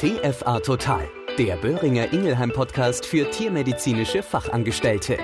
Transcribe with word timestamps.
TFA 0.00 0.60
Total, 0.60 1.06
der 1.36 1.56
Böhringer 1.56 2.10
Ingelheim 2.14 2.50
Podcast 2.52 3.04
für 3.04 3.30
tiermedizinische 3.30 4.22
Fachangestellte. 4.22 5.18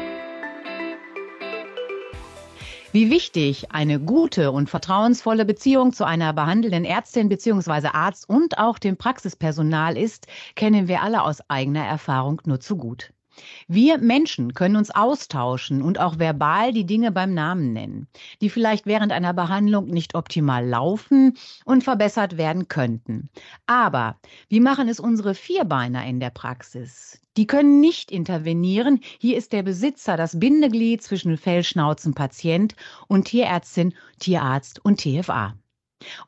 Wie 2.93 3.11
wichtig 3.11 3.73
eine 3.73 3.99
gute 3.99 4.53
und 4.53 4.69
vertrauensvolle 4.69 5.47
Beziehung 5.47 5.95
zu 5.95 6.05
einer 6.05 6.35
behandelnden 6.35 6.85
Ärztin 6.85 7.31
bzw. 7.31 7.89
Arzt 7.95 8.29
und 8.29 8.59
auch 8.59 8.79
dem 8.79 8.99
Praxispersonal 8.99 9.97
ist, 9.97 10.27
kennen 10.57 10.89
wir 10.89 11.01
alle 11.01 11.23
aus 11.23 11.39
eigener 11.49 11.87
Erfahrung 11.87 12.43
nur 12.45 12.61
zu 12.61 12.77
gut. 12.77 13.15
Wir 13.69 13.99
Menschen 13.99 14.55
können 14.55 14.77
uns 14.77 14.91
austauschen 14.91 15.83
und 15.83 15.99
auch 15.99 16.19
verbal 16.19 16.73
die 16.73 16.87
Dinge 16.87 17.13
beim 17.13 17.35
Namen 17.35 17.73
nennen, 17.73 18.09
die 18.41 18.51
vielleicht 18.51 18.87
während 18.87 19.13
einer 19.13 19.35
Behandlung 19.35 19.87
nicht 19.87 20.15
optimal 20.15 20.67
laufen 20.67 21.37
und 21.65 21.85
verbessert 21.85 22.37
werden 22.37 22.69
könnten. 22.69 23.29
Aber 23.67 24.19
wie 24.49 24.61
machen 24.61 24.89
es 24.89 25.01
unsere 25.01 25.35
Vierbeiner 25.35 26.05
in 26.07 26.21
der 26.21 26.31
Praxis? 26.31 27.21
Die 27.37 27.47
können 27.47 27.81
nicht 27.81 28.11
intervenieren. 28.11 29.01
Hier 29.19 29.37
ist 29.37 29.53
der 29.53 29.63
Besitzer 29.63 30.17
das 30.17 30.39
Bindeglied 30.41 31.03
zwischen 31.03 31.37
Fellschnauzenpatient 31.37 32.75
und 33.09 33.27
Tierärztin, 33.27 33.95
Tierarzt 34.19 34.83
und 34.85 35.01
TFA. 35.01 35.55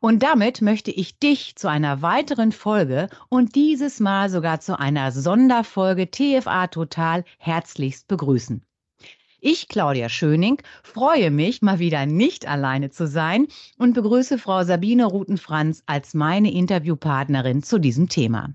Und 0.00 0.22
damit 0.22 0.62
möchte 0.62 0.90
ich 0.90 1.18
dich 1.18 1.56
zu 1.56 1.68
einer 1.68 2.02
weiteren 2.02 2.52
Folge 2.52 3.08
und 3.28 3.54
dieses 3.54 4.00
Mal 4.00 4.30
sogar 4.30 4.60
zu 4.60 4.78
einer 4.78 5.12
Sonderfolge 5.12 6.10
TFA 6.10 6.68
Total 6.68 7.24
herzlichst 7.38 8.08
begrüßen. 8.08 8.62
Ich, 9.41 9.68
Claudia 9.68 10.08
Schöning, 10.08 10.60
freue 10.82 11.30
mich, 11.30 11.62
mal 11.62 11.78
wieder 11.78 12.06
nicht 12.06 12.48
alleine 12.48 12.91
zu 12.91 13.06
sein 13.06 13.46
und 13.78 13.92
begrüße 13.92 14.36
Frau 14.36 14.64
Sabine 14.64 15.04
Rutenfranz 15.04 15.84
als 15.86 16.12
meine 16.12 16.52
Interviewpartnerin 16.52 17.62
zu 17.62 17.78
diesem 17.78 18.08
Thema. 18.08 18.52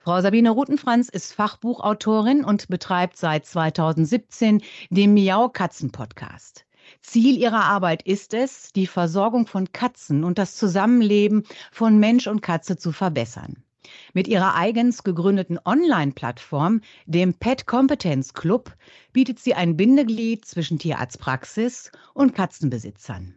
Frau 0.00 0.20
Sabine 0.20 0.50
Rutenfranz 0.50 1.08
ist 1.08 1.34
Fachbuchautorin 1.34 2.44
und 2.44 2.68
betreibt 2.68 3.16
seit 3.16 3.44
2017 3.44 4.62
den 4.90 5.14
Miau 5.14 5.48
Katzen 5.48 5.90
Podcast. 5.90 6.67
Ziel 7.00 7.38
ihrer 7.38 7.64
Arbeit 7.64 8.02
ist 8.02 8.34
es, 8.34 8.72
die 8.72 8.86
Versorgung 8.86 9.46
von 9.46 9.72
Katzen 9.72 10.24
und 10.24 10.38
das 10.38 10.56
Zusammenleben 10.56 11.44
von 11.72 11.98
Mensch 11.98 12.26
und 12.26 12.42
Katze 12.42 12.76
zu 12.76 12.92
verbessern. 12.92 13.62
Mit 14.12 14.28
ihrer 14.28 14.54
eigens 14.54 15.02
gegründeten 15.04 15.58
Online-Plattform, 15.64 16.82
dem 17.06 17.34
Pet 17.34 17.66
Competence 17.66 18.34
Club, 18.34 18.76
bietet 19.12 19.38
sie 19.38 19.54
ein 19.54 19.76
Bindeglied 19.76 20.44
zwischen 20.44 20.78
Tierarztpraxis 20.78 21.90
und 22.14 22.34
Katzenbesitzern. 22.34 23.34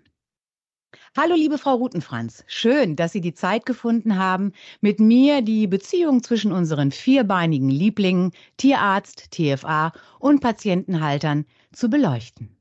Hallo, 1.17 1.35
liebe 1.35 1.57
Frau 1.57 1.75
Rutenfranz. 1.75 2.43
Schön, 2.47 2.95
dass 2.95 3.11
Sie 3.11 3.21
die 3.21 3.33
Zeit 3.33 3.65
gefunden 3.65 4.17
haben, 4.17 4.53
mit 4.81 4.99
mir 4.99 5.41
die 5.41 5.67
Beziehung 5.67 6.23
zwischen 6.23 6.51
unseren 6.51 6.91
vierbeinigen 6.91 7.69
Lieblingen, 7.69 8.31
Tierarzt, 8.57 9.31
TFA 9.31 9.93
und 10.19 10.41
Patientenhaltern 10.41 11.45
zu 11.73 11.89
beleuchten. 11.89 12.57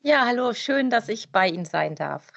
Ja, 0.00 0.24
hallo, 0.26 0.52
schön, 0.54 0.90
dass 0.90 1.08
ich 1.08 1.32
bei 1.32 1.48
Ihnen 1.48 1.64
sein 1.64 1.96
darf. 1.96 2.32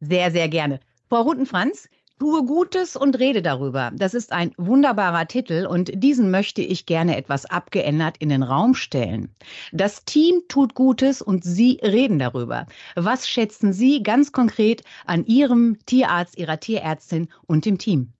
Sehr, 0.00 0.30
sehr 0.30 0.48
gerne. 0.48 0.80
Frau 1.08 1.20
Rutenfranz, 1.22 1.88
tue 2.18 2.44
Gutes 2.44 2.96
und 2.96 3.18
rede 3.18 3.42
darüber. 3.42 3.90
Das 3.94 4.14
ist 4.14 4.32
ein 4.32 4.52
wunderbarer 4.56 5.26
Titel 5.26 5.66
und 5.66 5.90
diesen 5.94 6.30
möchte 6.30 6.62
ich 6.62 6.86
gerne 6.86 7.18
etwas 7.18 7.44
abgeändert 7.44 8.16
in 8.18 8.30
den 8.30 8.42
Raum 8.42 8.74
stellen. 8.74 9.34
Das 9.72 10.06
Team 10.06 10.40
tut 10.48 10.74
Gutes 10.74 11.20
und 11.20 11.44
Sie 11.44 11.78
reden 11.82 12.18
darüber. 12.18 12.66
Was 12.94 13.28
schätzen 13.28 13.74
Sie 13.74 14.02
ganz 14.02 14.32
konkret 14.32 14.82
an 15.04 15.26
Ihrem 15.26 15.78
Tierarzt, 15.84 16.38
Ihrer 16.38 16.58
Tierärztin 16.58 17.28
und 17.46 17.66
dem 17.66 17.76
Team? 17.76 18.14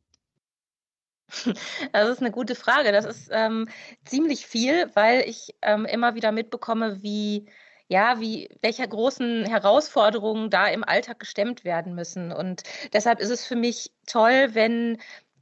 Das 1.93 2.09
ist 2.09 2.21
eine 2.21 2.33
gute 2.33 2.55
Frage. 2.55 2.93
Das 2.93 3.05
ist 3.05 3.29
ähm, 3.33 3.69
ziemlich 4.05 4.47
viel, 4.47 4.91
weil 4.95 5.23
ich 5.29 5.55
ähm, 5.63 5.85
immer 5.87 6.15
wieder 6.15 6.33
mitbekomme, 6.33 7.03
wie 7.03 7.47
ja, 7.91 8.21
wie, 8.21 8.49
welche 8.63 8.87
großen 8.87 9.45
Herausforderungen 9.47 10.49
da 10.49 10.69
im 10.69 10.85
Alltag 10.85 11.19
gestemmt 11.19 11.65
werden 11.65 11.95
müssen. 11.97 12.31
Und 12.33 12.63
deshalb 12.93 13.19
ist 13.19 13.31
es 13.31 13.45
für 13.45 13.57
mich 13.57 13.93
toll, 14.07 14.51
wenn 14.55 14.99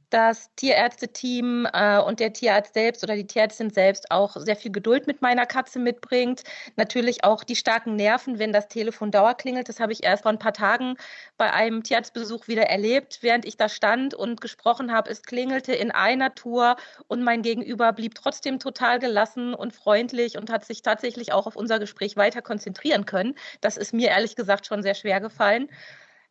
das 0.09 0.49
Tierärzteteam 0.55 1.67
äh, 1.71 1.99
und 1.99 2.19
der 2.19 2.33
Tierarzt 2.33 2.73
selbst 2.73 3.03
oder 3.03 3.15
die 3.15 3.27
Tierärztin 3.27 3.69
selbst 3.69 4.11
auch 4.11 4.35
sehr 4.37 4.55
viel 4.55 4.71
Geduld 4.71 5.07
mit 5.07 5.21
meiner 5.21 5.45
Katze 5.45 5.79
mitbringt. 5.79 6.43
Natürlich 6.75 7.23
auch 7.23 7.43
die 7.43 7.55
starken 7.55 7.95
Nerven, 7.95 8.39
wenn 8.39 8.51
das 8.51 8.67
Telefon 8.67 9.11
dauerklingelt. 9.11 9.69
Das 9.69 9.79
habe 9.79 9.93
ich 9.93 10.03
erst 10.03 10.23
vor 10.23 10.31
ein 10.31 10.39
paar 10.39 10.53
Tagen 10.53 10.95
bei 11.37 11.51
einem 11.53 11.83
Tierarztbesuch 11.83 12.47
wieder 12.47 12.63
erlebt, 12.63 13.19
während 13.21 13.45
ich 13.45 13.57
da 13.57 13.69
stand 13.69 14.13
und 14.13 14.41
gesprochen 14.41 14.91
habe. 14.91 15.09
Es 15.09 15.21
klingelte 15.23 15.73
in 15.73 15.91
einer 15.91 16.33
Tour 16.33 16.75
und 17.07 17.23
mein 17.23 17.41
Gegenüber 17.41 17.93
blieb 17.93 18.15
trotzdem 18.15 18.59
total 18.59 18.99
gelassen 18.99 19.53
und 19.53 19.73
freundlich 19.73 20.37
und 20.37 20.49
hat 20.49 20.65
sich 20.65 20.81
tatsächlich 20.81 21.33
auch 21.33 21.47
auf 21.47 21.55
unser 21.55 21.79
Gespräch 21.79 22.17
weiter 22.17 22.41
konzentrieren 22.41 23.05
können. 23.05 23.35
Das 23.61 23.77
ist 23.77 23.93
mir 23.93 24.09
ehrlich 24.09 24.35
gesagt 24.35 24.65
schon 24.65 24.81
sehr 24.81 24.95
schwer 24.95 25.19
gefallen. 25.21 25.69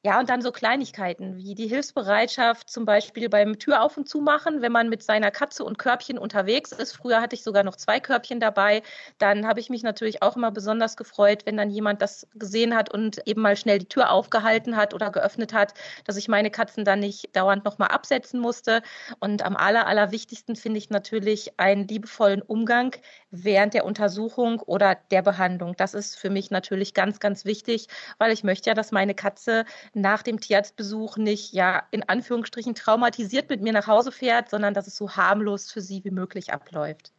Ja, 0.05 0.21
und 0.21 0.31
dann 0.31 0.43
so 0.43 0.53
Kleinigkeiten 0.53 1.37
wie 1.39 1.57
die 1.57 1.67
Hilfsbereitschaft 1.67 2.71
zum 2.71 2.85
Beispiel 2.85 3.29
beim 3.29 3.59
Tür 3.59 3.83
auf 3.83 3.97
und 3.97 4.09
zu 4.09 4.21
machen, 4.21 4.63
wenn 4.63 4.71
man 4.71 4.89
mit 4.89 5.03
seiner 5.03 5.33
Katze 5.33 5.65
und 5.65 5.77
Körbchen 5.77 6.19
unterwegs 6.19 6.71
ist. 6.71 6.93
Früher 6.97 7.21
hatte 7.21 7.35
ich 7.35 7.43
sogar 7.43 7.65
noch 7.65 7.75
zwei 7.75 7.99
Körbchen 7.99 8.39
dabei. 8.39 8.83
Dann 9.19 9.45
habe 9.47 9.59
ich 9.59 9.71
mich 9.71 9.83
natürlich 9.83 10.23
auch 10.23 10.37
immer 10.37 10.53
besonders 10.53 10.97
gefreut, 10.97 11.47
wenn 11.47 11.57
dann 11.57 11.69
jemand 11.71 12.01
das 12.01 12.29
gesehen 12.35 12.77
hat 12.77 12.93
und 12.95 13.27
eben 13.27 13.43
mal 13.43 13.57
schnell 13.57 13.81
die 13.81 13.89
Tür 13.89 14.13
aufgehalten 14.13 14.77
hat 14.77 14.95
oder 14.95 15.11
geöffnet 15.11 15.53
hat, 15.53 15.75
dass 16.05 16.17
ich 16.17 16.29
meine 16.29 16.51
Katzen 16.53 16.85
dann 16.85 17.01
nicht 17.01 17.35
dauernd 17.35 17.65
nochmal 17.65 17.89
absetzen 17.89 18.39
musste. 18.41 18.83
Und 19.19 19.43
am 19.45 19.57
aller, 19.57 19.89
allerwichtigsten 19.89 20.55
finde 20.55 20.79
ich 20.79 20.91
natürlich 20.91 21.59
einen 21.59 21.89
liebevollen 21.89 22.41
Umgang 22.43 22.95
während 23.31 23.75
der 23.75 23.85
Untersuchung 23.85 24.61
oder 24.61 24.97
der 25.11 25.23
Behandlung. 25.23 25.75
Das 25.77 25.95
ist 25.95 26.17
für 26.17 26.31
mich 26.31 26.51
natürlich 26.51 26.95
ganz, 26.95 27.21
ganz 27.21 27.45
wichtig, 27.45 27.89
weil 28.19 28.33
ich 28.33 28.45
möchte 28.45 28.71
ja, 28.71 28.75
dass 28.75 28.93
meine 28.93 29.15
Katze 29.15 29.65
nach 29.95 30.23
dem 30.23 30.41
Tierarztbesuch 30.41 31.17
nicht, 31.17 31.53
ja, 31.53 31.83
in 31.91 32.09
Anführungsstrichen 32.09 32.75
traumatisiert 32.75 33.51
mit 33.51 33.63
mir 33.63 33.73
nach 33.73 33.87
Hause 33.87 34.13
fährt, 34.13 34.51
sondern 34.51 34.75
dass 34.75 34.87
es 34.87 34.97
so 34.97 35.11
harmlos 35.17 35.71
für 35.71 35.81
sie 35.81 36.05
wie 36.05 36.11
möglich 36.11 36.53
abläuft. 36.53 37.13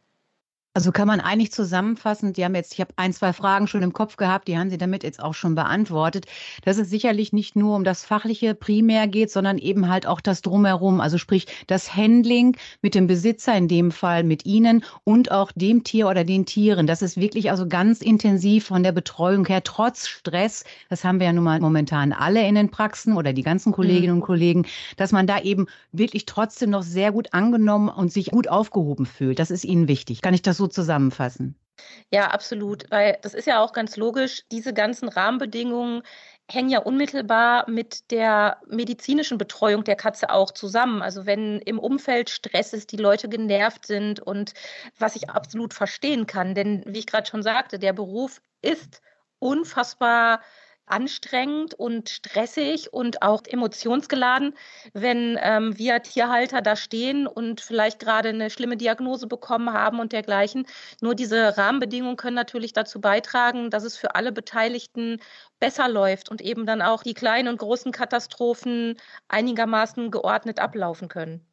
Also 0.72 0.92
kann 0.92 1.08
man 1.08 1.18
eigentlich 1.18 1.50
zusammenfassen, 1.50 2.32
die 2.32 2.44
haben 2.44 2.54
jetzt, 2.54 2.74
ich 2.74 2.80
habe 2.80 2.92
ein, 2.94 3.12
zwei 3.12 3.32
Fragen 3.32 3.66
schon 3.66 3.82
im 3.82 3.92
Kopf 3.92 4.16
gehabt, 4.16 4.46
die 4.46 4.56
haben 4.56 4.70
Sie 4.70 4.78
damit 4.78 5.02
jetzt 5.02 5.20
auch 5.20 5.34
schon 5.34 5.56
beantwortet, 5.56 6.26
dass 6.64 6.78
es 6.78 6.88
sicherlich 6.88 7.32
nicht 7.32 7.56
nur 7.56 7.74
um 7.74 7.82
das 7.82 8.04
Fachliche 8.04 8.54
primär 8.54 9.08
geht, 9.08 9.32
sondern 9.32 9.58
eben 9.58 9.88
halt 9.88 10.06
auch 10.06 10.20
das 10.20 10.42
Drumherum, 10.42 11.00
also 11.00 11.18
sprich 11.18 11.48
das 11.66 11.96
Handling 11.96 12.56
mit 12.82 12.94
dem 12.94 13.08
Besitzer, 13.08 13.56
in 13.56 13.66
dem 13.66 13.90
Fall 13.90 14.22
mit 14.22 14.46
Ihnen 14.46 14.84
und 15.02 15.32
auch 15.32 15.50
dem 15.56 15.82
Tier 15.82 16.06
oder 16.06 16.22
den 16.22 16.46
Tieren. 16.46 16.86
Das 16.86 17.02
ist 17.02 17.16
wirklich 17.16 17.50
also 17.50 17.66
ganz 17.66 18.00
intensiv 18.00 18.66
von 18.66 18.84
der 18.84 18.92
Betreuung 18.92 19.46
her, 19.46 19.64
trotz 19.64 20.06
Stress, 20.06 20.62
das 20.88 21.02
haben 21.02 21.18
wir 21.18 21.26
ja 21.26 21.32
nun 21.32 21.42
mal 21.42 21.58
momentan 21.58 22.12
alle 22.12 22.46
in 22.46 22.54
den 22.54 22.70
Praxen 22.70 23.16
oder 23.16 23.32
die 23.32 23.42
ganzen 23.42 23.72
Kolleginnen 23.72 24.14
mhm. 24.14 24.22
und 24.22 24.26
Kollegen, 24.26 24.66
dass 24.96 25.10
man 25.10 25.26
da 25.26 25.40
eben 25.40 25.66
wirklich 25.90 26.26
trotzdem 26.26 26.70
noch 26.70 26.84
sehr 26.84 27.10
gut 27.10 27.34
angenommen 27.34 27.88
und 27.88 28.12
sich 28.12 28.30
gut 28.30 28.46
aufgehoben 28.46 29.04
fühlt. 29.04 29.40
Das 29.40 29.50
ist 29.50 29.64
Ihnen 29.64 29.88
wichtig. 29.88 30.22
Kann 30.22 30.32
ich 30.32 30.42
das 30.42 30.59
so 30.60 30.68
zusammenfassen. 30.68 31.56
Ja, 32.10 32.28
absolut, 32.28 32.90
weil 32.90 33.18
das 33.22 33.34
ist 33.34 33.46
ja 33.46 33.60
auch 33.60 33.72
ganz 33.72 33.96
logisch. 33.96 34.42
Diese 34.52 34.72
ganzen 34.74 35.08
Rahmenbedingungen 35.08 36.02
hängen 36.50 36.68
ja 36.68 36.80
unmittelbar 36.80 37.68
mit 37.70 38.10
der 38.10 38.58
medizinischen 38.66 39.38
Betreuung 39.38 39.84
der 39.84 39.96
Katze 39.96 40.30
auch 40.30 40.50
zusammen. 40.50 41.00
Also 41.02 41.26
wenn 41.26 41.60
im 41.60 41.78
Umfeld 41.78 42.28
Stress 42.28 42.72
ist, 42.72 42.92
die 42.92 42.96
Leute 42.96 43.28
genervt 43.28 43.86
sind 43.86 44.20
und 44.20 44.52
was 44.98 45.16
ich 45.16 45.30
absolut 45.30 45.74
verstehen 45.74 46.26
kann, 46.26 46.54
denn 46.54 46.82
wie 46.86 46.98
ich 46.98 47.06
gerade 47.06 47.28
schon 47.28 47.42
sagte, 47.42 47.78
der 47.78 47.92
Beruf 47.92 48.42
ist 48.62 49.00
unfassbar 49.38 50.40
anstrengend 50.90 51.74
und 51.74 52.08
stressig 52.08 52.92
und 52.92 53.22
auch 53.22 53.42
emotionsgeladen, 53.46 54.54
wenn 54.92 55.38
ähm, 55.42 55.76
wir 55.78 56.02
Tierhalter 56.02 56.62
da 56.62 56.76
stehen 56.76 57.26
und 57.26 57.60
vielleicht 57.60 57.98
gerade 57.98 58.30
eine 58.30 58.50
schlimme 58.50 58.76
Diagnose 58.76 59.26
bekommen 59.26 59.72
haben 59.72 60.00
und 60.00 60.12
dergleichen. 60.12 60.66
Nur 61.00 61.14
diese 61.14 61.56
Rahmenbedingungen 61.56 62.16
können 62.16 62.36
natürlich 62.36 62.72
dazu 62.72 63.00
beitragen, 63.00 63.70
dass 63.70 63.84
es 63.84 63.96
für 63.96 64.14
alle 64.14 64.32
Beteiligten 64.32 65.18
besser 65.58 65.88
läuft 65.88 66.30
und 66.30 66.40
eben 66.40 66.66
dann 66.66 66.82
auch 66.82 67.02
die 67.02 67.14
kleinen 67.14 67.48
und 67.48 67.58
großen 67.58 67.92
Katastrophen 67.92 68.96
einigermaßen 69.28 70.10
geordnet 70.10 70.58
ablaufen 70.60 71.08
können. 71.08 71.49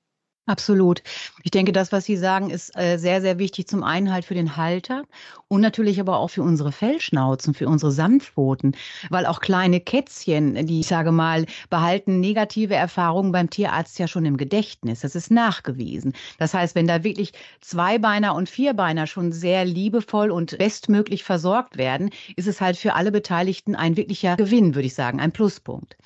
Absolut. 0.50 1.04
Ich 1.44 1.52
denke, 1.52 1.74
das, 1.74 1.92
was 1.92 2.06
Sie 2.06 2.16
sagen, 2.16 2.50
ist 2.50 2.74
äh, 2.78 2.98
sehr, 2.98 3.20
sehr 3.22 3.38
wichtig. 3.38 3.68
Zum 3.68 3.84
einen 3.84 4.14
halt 4.14 4.24
für 4.24 4.34
den 4.34 4.56
Halter 4.56 5.04
und 5.50 5.60
natürlich 5.60 6.00
aber 6.00 6.18
auch 6.20 6.30
für 6.30 6.42
unsere 6.42 6.72
Fellschnauzen, 6.72 7.54
für 7.54 7.68
unsere 7.68 7.92
Sanftpfoten, 7.92 8.74
weil 9.10 9.26
auch 9.26 9.42
kleine 9.42 9.82
Kätzchen, 9.82 10.66
die 10.66 10.80
ich 10.80 10.88
sage 10.88 11.12
mal, 11.12 11.46
behalten 11.70 12.22
negative 12.22 12.76
Erfahrungen 12.76 13.34
beim 13.34 13.50
Tierarzt 13.50 14.00
ja 14.00 14.08
schon 14.08 14.24
im 14.26 14.38
Gedächtnis. 14.38 15.02
Das 15.02 15.16
ist 15.16 15.32
nachgewiesen. 15.32 16.14
Das 16.38 16.54
heißt, 16.54 16.76
wenn 16.76 16.88
da 16.88 17.04
wirklich 17.04 17.34
Zweibeiner 17.60 18.34
und 18.34 18.50
Vierbeiner 18.50 19.06
schon 19.06 19.34
sehr 19.34 19.66
liebevoll 19.66 20.32
und 20.32 20.58
bestmöglich 20.58 21.26
versorgt 21.26 21.78
werden, 21.78 22.10
ist 22.38 22.48
es 22.48 22.62
halt 22.62 22.78
für 22.78 22.94
alle 22.94 23.12
Beteiligten 23.12 23.76
ein 23.76 23.98
wirklicher 23.98 24.38
Gewinn, 24.38 24.76
würde 24.76 24.88
ich 24.88 24.96
sagen, 24.96 25.20
ein 25.20 25.34
Pluspunkt. 25.34 25.98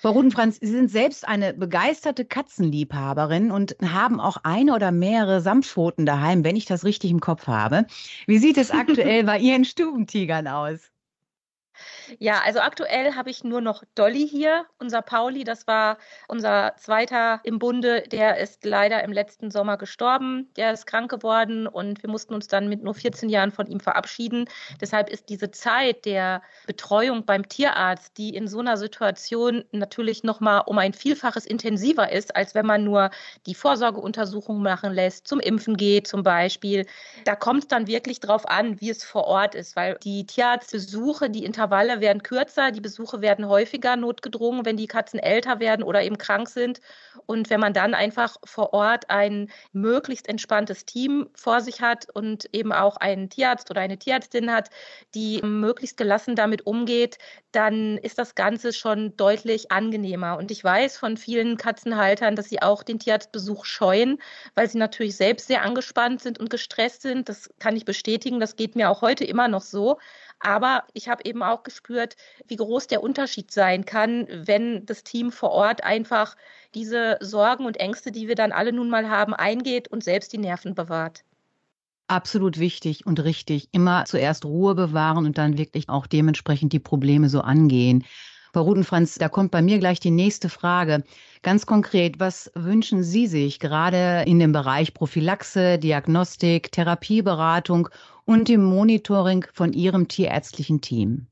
Frau 0.00 0.12
Rudenfranz, 0.12 0.56
Sie 0.58 0.66
sind 0.66 0.90
selbst 0.90 1.28
eine 1.28 1.52
begeisterte 1.52 2.24
Katzenliebhaberin 2.24 3.50
und 3.50 3.76
haben 3.82 4.18
auch 4.18 4.38
eine 4.44 4.74
oder 4.74 4.92
mehrere 4.92 5.42
Samtpfoten 5.42 6.06
daheim, 6.06 6.42
wenn 6.42 6.56
ich 6.56 6.64
das 6.64 6.84
richtig 6.84 7.10
im 7.10 7.20
Kopf 7.20 7.46
habe. 7.48 7.84
Wie 8.26 8.38
sieht 8.38 8.56
es 8.56 8.70
aktuell 8.70 9.24
bei 9.24 9.38
Ihren 9.38 9.66
Stubentigern 9.66 10.48
aus? 10.48 10.90
Ja, 12.18 12.40
also 12.44 12.60
aktuell 12.60 13.14
habe 13.14 13.30
ich 13.30 13.44
nur 13.44 13.60
noch 13.60 13.84
Dolly 13.94 14.26
hier. 14.28 14.66
Unser 14.78 15.02
Pauli, 15.02 15.44
das 15.44 15.66
war 15.66 15.98
unser 16.28 16.74
zweiter 16.76 17.40
im 17.44 17.58
Bunde, 17.58 18.02
der 18.02 18.38
ist 18.38 18.64
leider 18.64 19.02
im 19.04 19.12
letzten 19.12 19.50
Sommer 19.50 19.76
gestorben. 19.76 20.50
Der 20.56 20.72
ist 20.72 20.86
krank 20.86 21.10
geworden 21.10 21.66
und 21.66 22.02
wir 22.02 22.10
mussten 22.10 22.34
uns 22.34 22.48
dann 22.48 22.68
mit 22.68 22.82
nur 22.82 22.94
14 22.94 23.28
Jahren 23.28 23.52
von 23.52 23.66
ihm 23.66 23.80
verabschieden. 23.80 24.46
Deshalb 24.80 25.08
ist 25.08 25.28
diese 25.28 25.50
Zeit 25.50 26.04
der 26.04 26.42
Betreuung 26.66 27.24
beim 27.24 27.48
Tierarzt, 27.48 28.18
die 28.18 28.34
in 28.34 28.48
so 28.48 28.60
einer 28.60 28.76
Situation 28.76 29.64
natürlich 29.72 30.24
nochmal 30.24 30.62
um 30.66 30.78
ein 30.78 30.92
Vielfaches 30.92 31.46
intensiver 31.46 32.10
ist, 32.10 32.34
als 32.36 32.54
wenn 32.54 32.66
man 32.66 32.84
nur 32.84 33.10
die 33.46 33.54
Vorsorgeuntersuchung 33.54 34.62
machen 34.62 34.92
lässt, 34.92 35.28
zum 35.28 35.40
Impfen 35.40 35.76
geht 35.76 36.06
zum 36.06 36.22
Beispiel. 36.22 36.86
Da 37.24 37.36
kommt 37.36 37.62
es 37.62 37.68
dann 37.68 37.86
wirklich 37.86 38.20
drauf 38.20 38.48
an, 38.48 38.80
wie 38.80 38.90
es 38.90 39.04
vor 39.04 39.24
Ort 39.24 39.54
ist, 39.54 39.76
weil 39.76 39.96
die 40.02 40.26
Tierarztbesuche, 40.26 41.30
die 41.30 41.44
Intervalle 41.44 41.99
werden 42.00 42.22
kürzer, 42.22 42.70
die 42.70 42.80
Besuche 42.80 43.20
werden 43.20 43.48
häufiger 43.48 43.96
notgedrungen, 43.96 44.64
wenn 44.64 44.76
die 44.76 44.86
Katzen 44.86 45.18
älter 45.18 45.60
werden 45.60 45.82
oder 45.82 46.02
eben 46.02 46.18
krank 46.18 46.48
sind. 46.48 46.80
Und 47.26 47.50
wenn 47.50 47.60
man 47.60 47.72
dann 47.72 47.94
einfach 47.94 48.36
vor 48.44 48.72
Ort 48.72 49.10
ein 49.10 49.50
möglichst 49.72 50.28
entspanntes 50.28 50.84
Team 50.84 51.28
vor 51.34 51.60
sich 51.60 51.80
hat 51.80 52.06
und 52.12 52.48
eben 52.52 52.72
auch 52.72 52.96
einen 52.96 53.28
Tierarzt 53.30 53.70
oder 53.70 53.80
eine 53.80 53.98
Tierärztin 53.98 54.52
hat, 54.52 54.70
die 55.14 55.40
möglichst 55.42 55.96
gelassen 55.96 56.36
damit 56.36 56.66
umgeht, 56.66 57.18
dann 57.52 57.98
ist 57.98 58.18
das 58.18 58.34
Ganze 58.34 58.72
schon 58.72 59.16
deutlich 59.16 59.72
angenehmer. 59.72 60.38
Und 60.38 60.50
ich 60.50 60.62
weiß 60.62 60.96
von 60.98 61.16
vielen 61.16 61.56
Katzenhaltern, 61.56 62.36
dass 62.36 62.48
sie 62.48 62.62
auch 62.62 62.82
den 62.82 62.98
Tierarztbesuch 62.98 63.64
scheuen, 63.64 64.18
weil 64.54 64.68
sie 64.68 64.78
natürlich 64.78 65.16
selbst 65.16 65.48
sehr 65.48 65.62
angespannt 65.62 66.22
sind 66.22 66.38
und 66.38 66.50
gestresst 66.50 67.02
sind. 67.02 67.28
Das 67.28 67.50
kann 67.58 67.76
ich 67.76 67.84
bestätigen. 67.84 68.40
Das 68.40 68.56
geht 68.56 68.76
mir 68.76 68.90
auch 68.90 69.02
heute 69.02 69.24
immer 69.24 69.48
noch 69.48 69.62
so. 69.62 69.98
Aber 70.40 70.84
ich 70.94 71.08
habe 71.08 71.24
eben 71.26 71.42
auch 71.42 71.62
gespürt, 71.62 72.16
wie 72.48 72.56
groß 72.56 72.86
der 72.86 73.02
Unterschied 73.02 73.50
sein 73.50 73.84
kann, 73.84 74.26
wenn 74.30 74.86
das 74.86 75.04
Team 75.04 75.30
vor 75.32 75.50
Ort 75.50 75.84
einfach 75.84 76.34
diese 76.74 77.18
Sorgen 77.20 77.66
und 77.66 77.76
Ängste, 77.76 78.10
die 78.10 78.26
wir 78.26 78.34
dann 78.34 78.52
alle 78.52 78.72
nun 78.72 78.88
mal 78.88 79.10
haben, 79.10 79.34
eingeht 79.34 79.88
und 79.88 80.02
selbst 80.02 80.32
die 80.32 80.38
Nerven 80.38 80.74
bewahrt. 80.74 81.24
Absolut 82.08 82.58
wichtig 82.58 83.06
und 83.06 83.22
richtig. 83.22 83.68
Immer 83.70 84.04
zuerst 84.06 84.44
Ruhe 84.44 84.74
bewahren 84.74 85.26
und 85.26 85.38
dann 85.38 85.58
wirklich 85.58 85.88
auch 85.88 86.06
dementsprechend 86.06 86.72
die 86.72 86.80
Probleme 86.80 87.28
so 87.28 87.42
angehen. 87.42 88.04
Frau 88.52 88.62
Rudenfranz, 88.62 89.14
da 89.14 89.28
kommt 89.28 89.52
bei 89.52 89.62
mir 89.62 89.78
gleich 89.78 90.00
die 90.00 90.10
nächste 90.10 90.48
Frage. 90.48 91.04
Ganz 91.42 91.66
konkret, 91.66 92.18
was 92.18 92.50
wünschen 92.56 93.04
Sie 93.04 93.28
sich 93.28 93.60
gerade 93.60 94.24
in 94.26 94.40
dem 94.40 94.50
Bereich 94.50 94.92
Prophylaxe, 94.92 95.78
Diagnostik, 95.78 96.72
Therapieberatung 96.72 97.90
und 98.30 98.46
dem 98.46 98.62
Monitoring 98.62 99.44
von 99.52 99.72
Ihrem 99.72 100.06
tierärztlichen 100.06 100.80
Team? 100.80 101.26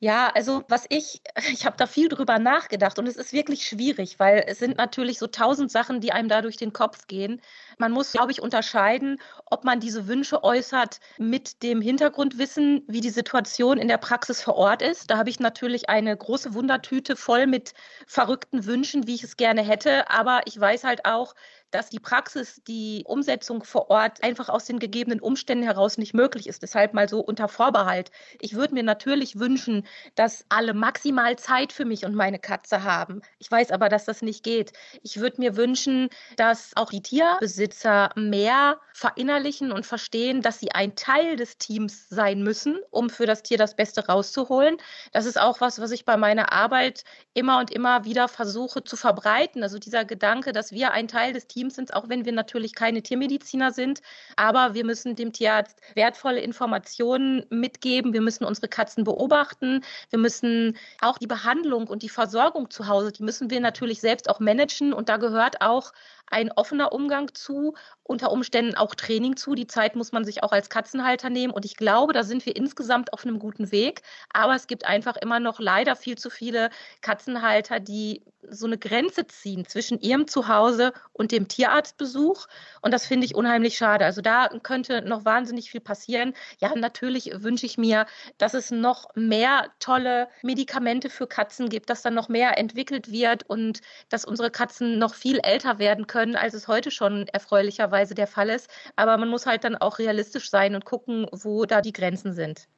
Ja, 0.00 0.32
also 0.34 0.64
was 0.66 0.86
ich, 0.88 1.22
ich 1.52 1.64
habe 1.64 1.76
da 1.76 1.86
viel 1.86 2.08
drüber 2.08 2.40
nachgedacht 2.40 2.98
und 2.98 3.06
es 3.06 3.14
ist 3.14 3.32
wirklich 3.32 3.64
schwierig, 3.64 4.18
weil 4.18 4.42
es 4.48 4.58
sind 4.58 4.76
natürlich 4.76 5.20
so 5.20 5.28
tausend 5.28 5.70
Sachen, 5.70 6.00
die 6.00 6.10
einem 6.10 6.28
da 6.28 6.42
durch 6.42 6.56
den 6.56 6.72
Kopf 6.72 7.06
gehen. 7.06 7.40
Man 7.78 7.92
muss, 7.92 8.10
glaube 8.10 8.32
ich, 8.32 8.42
unterscheiden, 8.42 9.20
ob 9.46 9.62
man 9.62 9.78
diese 9.78 10.08
Wünsche 10.08 10.42
äußert 10.42 10.98
mit 11.16 11.62
dem 11.62 11.80
Hintergrundwissen, 11.80 12.82
wie 12.88 13.00
die 13.00 13.10
Situation 13.10 13.78
in 13.78 13.86
der 13.86 13.98
Praxis 13.98 14.42
vor 14.42 14.56
Ort 14.56 14.82
ist. 14.82 15.12
Da 15.12 15.18
habe 15.18 15.30
ich 15.30 15.38
natürlich 15.38 15.88
eine 15.88 16.16
große 16.16 16.54
Wundertüte 16.54 17.14
voll 17.14 17.46
mit 17.46 17.72
verrückten 18.08 18.66
Wünschen, 18.66 19.06
wie 19.06 19.14
ich 19.14 19.22
es 19.22 19.36
gerne 19.36 19.62
hätte. 19.62 20.10
Aber 20.10 20.40
ich 20.46 20.58
weiß 20.58 20.82
halt 20.82 21.04
auch, 21.04 21.36
dass 21.72 21.90
die 21.90 21.98
Praxis, 21.98 22.62
die 22.68 23.02
Umsetzung 23.06 23.64
vor 23.64 23.90
Ort 23.90 24.22
einfach 24.22 24.48
aus 24.48 24.66
den 24.66 24.78
gegebenen 24.78 25.20
Umständen 25.20 25.64
heraus 25.64 25.98
nicht 25.98 26.14
möglich 26.14 26.46
ist. 26.46 26.62
Deshalb 26.62 26.94
mal 26.94 27.08
so 27.08 27.20
unter 27.20 27.48
Vorbehalt. 27.48 28.10
Ich 28.40 28.54
würde 28.54 28.74
mir 28.74 28.82
natürlich 28.82 29.38
wünschen, 29.38 29.86
dass 30.14 30.44
alle 30.48 30.74
maximal 30.74 31.36
Zeit 31.36 31.72
für 31.72 31.84
mich 31.84 32.04
und 32.04 32.14
meine 32.14 32.38
Katze 32.38 32.84
haben. 32.84 33.22
Ich 33.38 33.50
weiß 33.50 33.70
aber, 33.70 33.88
dass 33.88 34.04
das 34.04 34.22
nicht 34.22 34.44
geht. 34.44 34.72
Ich 35.02 35.18
würde 35.18 35.40
mir 35.40 35.56
wünschen, 35.56 36.08
dass 36.36 36.72
auch 36.76 36.90
die 36.90 37.02
Tierbesitzer 37.02 38.10
mehr 38.14 38.78
verinnerlichen 38.92 39.72
und 39.72 39.86
verstehen, 39.86 40.42
dass 40.42 40.60
sie 40.60 40.72
ein 40.72 40.94
Teil 40.94 41.36
des 41.36 41.58
Teams 41.58 42.08
sein 42.08 42.42
müssen, 42.42 42.78
um 42.90 43.10
für 43.10 43.26
das 43.26 43.42
Tier 43.42 43.58
das 43.58 43.74
Beste 43.74 44.06
rauszuholen. 44.06 44.76
Das 45.12 45.26
ist 45.26 45.40
auch 45.40 45.60
was, 45.60 45.80
was 45.80 45.90
ich 45.90 46.04
bei 46.04 46.16
meiner 46.16 46.52
Arbeit 46.52 47.04
immer 47.34 47.58
und 47.58 47.70
immer 47.70 48.04
wieder 48.04 48.28
versuche 48.28 48.84
zu 48.84 48.96
verbreiten. 48.96 49.62
Also 49.62 49.78
dieser 49.78 50.04
Gedanke, 50.04 50.52
dass 50.52 50.72
wir 50.72 50.92
ein 50.92 51.08
Teil 51.08 51.32
des 51.32 51.46
Teams 51.46 51.61
Teams 51.62 51.76
sind, 51.76 51.94
auch 51.94 52.08
wenn 52.08 52.24
wir 52.24 52.32
natürlich 52.32 52.74
keine 52.74 53.02
Tiermediziner 53.02 53.72
sind. 53.72 54.00
Aber 54.36 54.74
wir 54.74 54.84
müssen 54.84 55.14
dem 55.14 55.32
Tierarzt 55.32 55.80
wertvolle 55.94 56.40
Informationen 56.40 57.44
mitgeben. 57.50 58.12
Wir 58.12 58.20
müssen 58.20 58.44
unsere 58.44 58.68
Katzen 58.68 59.04
beobachten. 59.04 59.84
Wir 60.10 60.18
müssen 60.18 60.76
auch 61.00 61.18
die 61.18 61.28
Behandlung 61.28 61.86
und 61.86 62.02
die 62.02 62.08
Versorgung 62.08 62.70
zu 62.70 62.88
Hause, 62.88 63.12
die 63.12 63.22
müssen 63.22 63.50
wir 63.50 63.60
natürlich 63.60 64.00
selbst 64.00 64.28
auch 64.28 64.40
managen. 64.40 64.92
Und 64.92 65.08
da 65.08 65.18
gehört 65.18 65.60
auch 65.60 65.92
ein 66.32 66.50
offener 66.50 66.92
Umgang 66.92 67.34
zu, 67.34 67.74
unter 68.04 68.32
Umständen 68.32 68.74
auch 68.74 68.94
Training 68.94 69.36
zu. 69.36 69.54
Die 69.54 69.66
Zeit 69.66 69.96
muss 69.96 70.12
man 70.12 70.24
sich 70.24 70.42
auch 70.42 70.52
als 70.52 70.70
Katzenhalter 70.70 71.30
nehmen. 71.30 71.52
Und 71.52 71.64
ich 71.64 71.76
glaube, 71.76 72.12
da 72.12 72.24
sind 72.24 72.44
wir 72.46 72.56
insgesamt 72.56 73.12
auf 73.12 73.24
einem 73.24 73.38
guten 73.38 73.70
Weg. 73.70 74.02
Aber 74.32 74.54
es 74.54 74.66
gibt 74.66 74.86
einfach 74.86 75.16
immer 75.16 75.40
noch 75.40 75.60
leider 75.60 75.94
viel 75.94 76.16
zu 76.16 76.30
viele 76.30 76.70
Katzenhalter, 77.00 77.80
die 77.80 78.22
so 78.50 78.66
eine 78.66 78.76
Grenze 78.76 79.26
ziehen 79.26 79.66
zwischen 79.66 80.00
ihrem 80.00 80.26
Zuhause 80.26 80.92
und 81.12 81.30
dem 81.30 81.46
Tierarztbesuch. 81.46 82.48
Und 82.80 82.92
das 82.92 83.06
finde 83.06 83.26
ich 83.26 83.34
unheimlich 83.34 83.76
schade. 83.76 84.04
Also 84.04 84.20
da 84.20 84.48
könnte 84.62 85.02
noch 85.02 85.24
wahnsinnig 85.24 85.70
viel 85.70 85.80
passieren. 85.80 86.34
Ja, 86.60 86.74
natürlich 86.74 87.30
wünsche 87.34 87.66
ich 87.66 87.78
mir, 87.78 88.06
dass 88.38 88.54
es 88.54 88.70
noch 88.70 89.14
mehr 89.14 89.70
tolle 89.78 90.28
Medikamente 90.42 91.08
für 91.08 91.26
Katzen 91.28 91.68
gibt, 91.68 91.88
dass 91.88 92.02
dann 92.02 92.14
noch 92.14 92.28
mehr 92.28 92.58
entwickelt 92.58 93.12
wird 93.12 93.48
und 93.48 93.80
dass 94.08 94.24
unsere 94.24 94.50
Katzen 94.50 94.98
noch 94.98 95.14
viel 95.14 95.38
älter 95.38 95.78
werden 95.78 96.06
können 96.06 96.21
können, 96.22 96.36
als 96.36 96.54
es 96.54 96.68
heute 96.68 96.92
schon 96.92 97.26
erfreulicherweise 97.28 98.14
der 98.14 98.28
Fall 98.28 98.48
ist. 98.48 98.70
Aber 98.94 99.16
man 99.16 99.28
muss 99.28 99.46
halt 99.46 99.64
dann 99.64 99.74
auch 99.74 99.98
realistisch 99.98 100.50
sein 100.50 100.76
und 100.76 100.84
gucken, 100.84 101.26
wo 101.32 101.64
da 101.64 101.80
die 101.80 101.92
Grenzen 101.92 102.32
sind. 102.32 102.68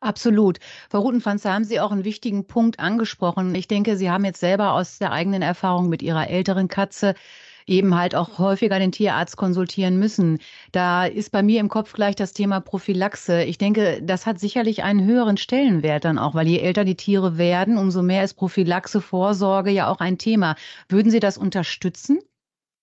Absolut. 0.00 0.58
Frau 0.88 1.00
Rutenfanz, 1.00 1.42
da 1.42 1.52
haben 1.52 1.64
Sie 1.64 1.78
auch 1.80 1.90
einen 1.92 2.04
wichtigen 2.04 2.46
Punkt 2.46 2.80
angesprochen. 2.80 3.54
Ich 3.54 3.68
denke, 3.68 3.96
Sie 3.96 4.10
haben 4.10 4.24
jetzt 4.24 4.40
selber 4.40 4.72
aus 4.72 4.98
der 4.98 5.12
eigenen 5.12 5.42
Erfahrung 5.42 5.90
mit 5.90 6.02
Ihrer 6.02 6.28
älteren 6.28 6.68
Katze 6.68 7.14
eben 7.66 7.96
halt 7.96 8.14
auch 8.14 8.38
häufiger 8.38 8.78
den 8.78 8.92
Tierarzt 8.92 9.36
konsultieren 9.36 9.98
müssen. 9.98 10.38
Da 10.72 11.04
ist 11.04 11.32
bei 11.32 11.42
mir 11.42 11.60
im 11.60 11.68
Kopf 11.68 11.92
gleich 11.92 12.14
das 12.14 12.32
Thema 12.32 12.60
Prophylaxe. 12.60 13.42
Ich 13.42 13.58
denke, 13.58 14.00
das 14.02 14.24
hat 14.24 14.38
sicherlich 14.38 14.84
einen 14.84 15.04
höheren 15.04 15.36
Stellenwert 15.36 16.04
dann 16.04 16.18
auch, 16.18 16.34
weil 16.34 16.46
je 16.46 16.60
älter 16.60 16.84
die 16.84 16.96
Tiere 16.96 17.36
werden, 17.36 17.76
umso 17.76 18.02
mehr 18.02 18.24
ist 18.24 18.34
Prophylaxe, 18.34 19.00
Vorsorge 19.00 19.70
ja 19.70 19.88
auch 19.90 19.98
ein 19.98 20.16
Thema. 20.18 20.54
Würden 20.88 21.10
Sie 21.10 21.20
das 21.20 21.36
unterstützen? 21.36 22.20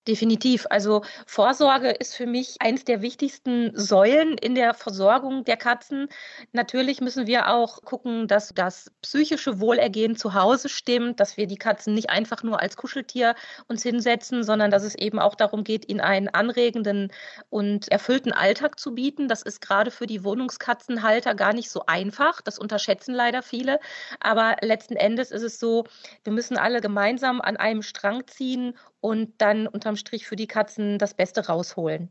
Definitiv. 0.06 0.68
Also 0.70 1.02
Vorsorge 1.26 1.92
ist 1.92 2.14
für 2.16 2.26
mich 2.26 2.58
eins 2.60 2.84
der 2.84 3.02
wichtigsten 3.02 3.72
Säulen 3.74 4.38
in 4.38 4.54
der 4.54 4.74
Versorgung 4.74 5.46
der 5.46 5.56
Katzen. 5.56 6.10
Natürlich 6.52 7.00
müssen 7.00 7.26
wir 7.26 7.48
auch 7.54 7.82
gucken, 7.84 8.28
dass 8.28 8.50
das 8.54 8.92
psychische 9.02 9.62
Wohlergehen 9.62 10.18
zu 10.18 10.34
Hause 10.34 10.68
stimmt, 10.68 11.22
dass 11.22 11.38
wir 11.38 11.48
die 11.48 11.56
Katzen 11.56 11.94
nicht 11.94 12.10
einfach 12.10 12.44
nur 12.44 12.60
als 12.60 12.76
Kuscheltier 12.76 13.36
uns 13.70 13.82
hinsetzen, 13.84 14.44
sondern 14.44 14.72
dass 14.72 14.84
es 14.84 14.96
eben 14.96 15.20
auch 15.20 15.36
darum 15.36 15.64
geht, 15.64 15.88
ihnen 15.88 16.02
einen 16.02 16.28
anregenden 16.28 17.10
und 17.50 17.90
erfüllten 17.90 18.34
Alltag 18.34 18.80
zu 18.82 18.94
bieten. 18.96 19.30
Das 19.30 19.42
ist 19.42 19.62
gerade 19.62 19.90
für 19.90 20.06
die 20.06 20.26
Wohnungskatzenhalter 20.26 21.34
gar 21.34 21.54
nicht 21.54 21.70
so 21.70 21.86
einfach. 21.86 22.42
Das 22.42 22.60
unterschätzen 22.60 23.16
leider 23.16 23.42
viele. 23.42 23.80
Aber 24.20 24.58
letzten 24.60 24.98
Endes 24.98 25.32
ist 25.32 25.44
es 25.44 25.60
so, 25.60 25.86
wir 26.26 26.34
müssen 26.34 26.58
alle 26.58 26.82
gemeinsam 26.82 27.40
an 27.40 27.56
einem 27.56 27.84
Strang 27.84 28.28
ziehen 28.28 28.74
und 29.04 29.34
dann 29.40 29.68
unterm 29.68 29.98
Strich 29.98 30.26
für 30.26 30.38
die 30.38 30.48
Katzen 30.48 30.98
das 30.98 31.14
Beste 31.14 31.46
rausholen. 31.46 32.08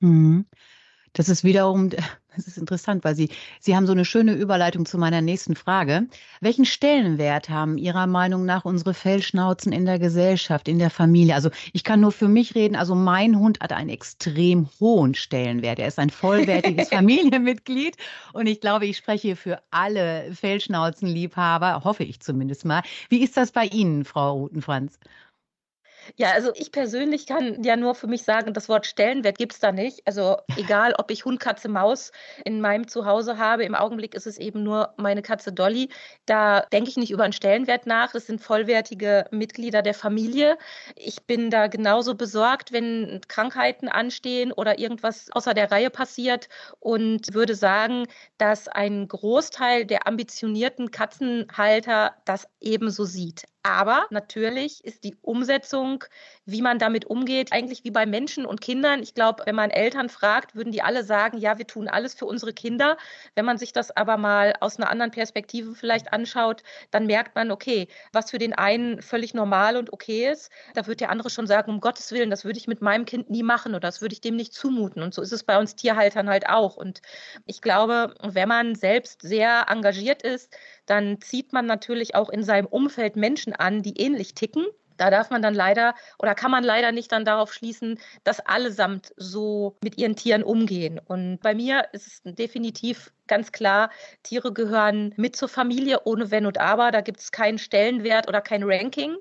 Mhm. 0.00 0.46
Das 1.12 1.28
ist 1.28 1.44
wiederum, 1.44 1.90
das 2.34 2.46
ist 2.46 2.56
interessant, 2.56 3.04
weil 3.04 3.14
Sie, 3.14 3.28
Sie 3.58 3.76
haben 3.76 3.86
so 3.86 3.92
eine 3.92 4.06
schöne 4.06 4.32
Überleitung 4.32 4.86
zu 4.86 4.96
meiner 4.96 5.20
nächsten 5.20 5.54
Frage. 5.54 6.06
Welchen 6.40 6.64
Stellenwert 6.64 7.50
haben 7.50 7.76
Ihrer 7.76 8.06
Meinung 8.06 8.46
nach 8.46 8.64
unsere 8.64 8.94
Fellschnauzen 8.94 9.70
in 9.70 9.84
der 9.84 9.98
Gesellschaft, 9.98 10.66
in 10.66 10.78
der 10.78 10.88
Familie? 10.88 11.34
Also 11.34 11.50
ich 11.74 11.84
kann 11.84 12.00
nur 12.00 12.12
für 12.12 12.28
mich 12.28 12.54
reden, 12.54 12.74
also 12.74 12.94
mein 12.94 13.38
Hund 13.38 13.60
hat 13.60 13.74
einen 13.74 13.90
extrem 13.90 14.70
hohen 14.80 15.14
Stellenwert. 15.14 15.78
Er 15.78 15.88
ist 15.88 15.98
ein 15.98 16.08
vollwertiges 16.08 16.88
Familienmitglied 16.90 17.98
und 18.32 18.46
ich 18.46 18.62
glaube, 18.62 18.86
ich 18.86 18.96
spreche 18.96 19.36
für 19.36 19.60
alle 19.70 20.32
Fellschnauzenliebhaber, 20.32 21.84
hoffe 21.84 22.04
ich 22.04 22.20
zumindest 22.20 22.64
mal. 22.64 22.82
Wie 23.10 23.22
ist 23.22 23.36
das 23.36 23.52
bei 23.52 23.66
Ihnen, 23.66 24.06
Frau 24.06 24.38
Rutenfranz? 24.38 24.98
Ja, 26.16 26.32
also 26.32 26.50
ich 26.54 26.72
persönlich 26.72 27.26
kann 27.26 27.62
ja 27.62 27.76
nur 27.76 27.94
für 27.94 28.06
mich 28.06 28.22
sagen, 28.22 28.52
das 28.54 28.68
Wort 28.68 28.86
Stellenwert 28.86 29.38
gibt 29.38 29.52
es 29.54 29.60
da 29.60 29.72
nicht. 29.72 30.06
Also 30.06 30.36
egal, 30.56 30.94
ob 30.98 31.10
ich 31.10 31.24
Hund, 31.24 31.40
Katze, 31.40 31.68
Maus 31.68 32.12
in 32.44 32.60
meinem 32.60 32.88
Zuhause 32.88 33.38
habe, 33.38 33.64
im 33.64 33.74
Augenblick 33.74 34.14
ist 34.14 34.26
es 34.26 34.38
eben 34.38 34.62
nur 34.62 34.94
meine 34.96 35.22
Katze 35.22 35.52
Dolly. 35.52 35.88
Da 36.26 36.62
denke 36.72 36.90
ich 36.90 36.96
nicht 36.96 37.10
über 37.10 37.24
einen 37.24 37.32
Stellenwert 37.32 37.86
nach. 37.86 38.12
Das 38.12 38.26
sind 38.26 38.40
vollwertige 38.40 39.26
Mitglieder 39.30 39.82
der 39.82 39.94
Familie. 39.94 40.58
Ich 40.96 41.24
bin 41.26 41.50
da 41.50 41.66
genauso 41.66 42.14
besorgt, 42.14 42.72
wenn 42.72 43.20
Krankheiten 43.28 43.88
anstehen 43.88 44.52
oder 44.52 44.78
irgendwas 44.78 45.30
außer 45.32 45.54
der 45.54 45.70
Reihe 45.70 45.90
passiert 45.90 46.48
und 46.78 47.32
würde 47.34 47.54
sagen, 47.54 48.06
dass 48.38 48.68
ein 48.68 49.08
Großteil 49.08 49.84
der 49.86 50.06
ambitionierten 50.06 50.90
Katzenhalter 50.90 52.14
das 52.24 52.48
ebenso 52.60 53.04
sieht. 53.04 53.44
Aber 53.62 54.06
natürlich 54.08 54.82
ist 54.84 55.04
die 55.04 55.16
Umsetzung, 55.20 56.04
wie 56.46 56.62
man 56.62 56.78
damit 56.78 57.04
umgeht, 57.04 57.52
eigentlich 57.52 57.84
wie 57.84 57.90
bei 57.90 58.06
Menschen 58.06 58.46
und 58.46 58.62
Kindern. 58.62 59.02
Ich 59.02 59.12
glaube, 59.12 59.42
wenn 59.44 59.54
man 59.54 59.68
Eltern 59.70 60.08
fragt, 60.08 60.54
würden 60.54 60.72
die 60.72 60.80
alle 60.80 61.04
sagen, 61.04 61.36
ja, 61.36 61.58
wir 61.58 61.66
tun 61.66 61.86
alles 61.86 62.14
für 62.14 62.24
unsere 62.24 62.54
Kinder. 62.54 62.96
Wenn 63.34 63.44
man 63.44 63.58
sich 63.58 63.74
das 63.74 63.94
aber 63.94 64.16
mal 64.16 64.54
aus 64.60 64.78
einer 64.78 64.88
anderen 64.88 65.10
Perspektive 65.10 65.74
vielleicht 65.74 66.10
anschaut, 66.10 66.62
dann 66.90 67.04
merkt 67.04 67.34
man, 67.34 67.50
okay, 67.50 67.88
was 68.12 68.30
für 68.30 68.38
den 68.38 68.54
einen 68.54 69.02
völlig 69.02 69.34
normal 69.34 69.76
und 69.76 69.92
okay 69.92 70.30
ist, 70.30 70.50
da 70.74 70.86
wird 70.86 71.00
der 71.00 71.10
andere 71.10 71.28
schon 71.28 71.46
sagen, 71.46 71.70
um 71.70 71.80
Gottes 71.80 72.12
Willen, 72.12 72.30
das 72.30 72.46
würde 72.46 72.58
ich 72.58 72.66
mit 72.66 72.80
meinem 72.80 73.04
Kind 73.04 73.28
nie 73.28 73.42
machen 73.42 73.72
oder 73.72 73.80
das 73.80 74.00
würde 74.00 74.14
ich 74.14 74.22
dem 74.22 74.36
nicht 74.36 74.54
zumuten. 74.54 75.02
Und 75.02 75.12
so 75.12 75.20
ist 75.20 75.32
es 75.32 75.44
bei 75.44 75.58
uns 75.58 75.76
Tierhaltern 75.76 76.30
halt 76.30 76.48
auch. 76.48 76.76
Und 76.76 77.02
ich 77.44 77.60
glaube, 77.60 78.14
wenn 78.22 78.48
man 78.48 78.74
selbst 78.74 79.20
sehr 79.20 79.66
engagiert 79.68 80.22
ist, 80.22 80.56
dann 80.90 81.20
zieht 81.20 81.52
man 81.52 81.66
natürlich 81.66 82.16
auch 82.16 82.28
in 82.30 82.42
seinem 82.42 82.66
Umfeld 82.66 83.14
Menschen 83.14 83.52
an, 83.54 83.82
die 83.82 84.00
ähnlich 84.00 84.34
ticken. 84.34 84.66
Da 84.96 85.08
darf 85.08 85.30
man 85.30 85.40
dann 85.40 85.54
leider 85.54 85.94
oder 86.18 86.34
kann 86.34 86.50
man 86.50 86.62
leider 86.62 86.92
nicht 86.92 87.12
dann 87.12 87.24
darauf 87.24 87.54
schließen, 87.54 87.98
dass 88.24 88.40
allesamt 88.40 89.14
so 89.16 89.78
mit 89.82 89.96
ihren 89.96 90.16
Tieren 90.16 90.42
umgehen. 90.42 91.00
Und 91.02 91.38
bei 91.40 91.54
mir 91.54 91.86
ist 91.92 92.06
es 92.06 92.34
definitiv 92.34 93.10
ganz 93.28 93.52
klar, 93.52 93.90
Tiere 94.24 94.52
gehören 94.52 95.14
mit 95.16 95.36
zur 95.36 95.48
Familie 95.48 96.00
ohne 96.04 96.30
Wenn 96.30 96.44
und 96.44 96.58
Aber. 96.58 96.90
Da 96.90 97.00
gibt 97.00 97.20
es 97.20 97.32
keinen 97.32 97.58
Stellenwert 97.58 98.28
oder 98.28 98.42
kein 98.42 98.62
Ranking. 98.64 99.16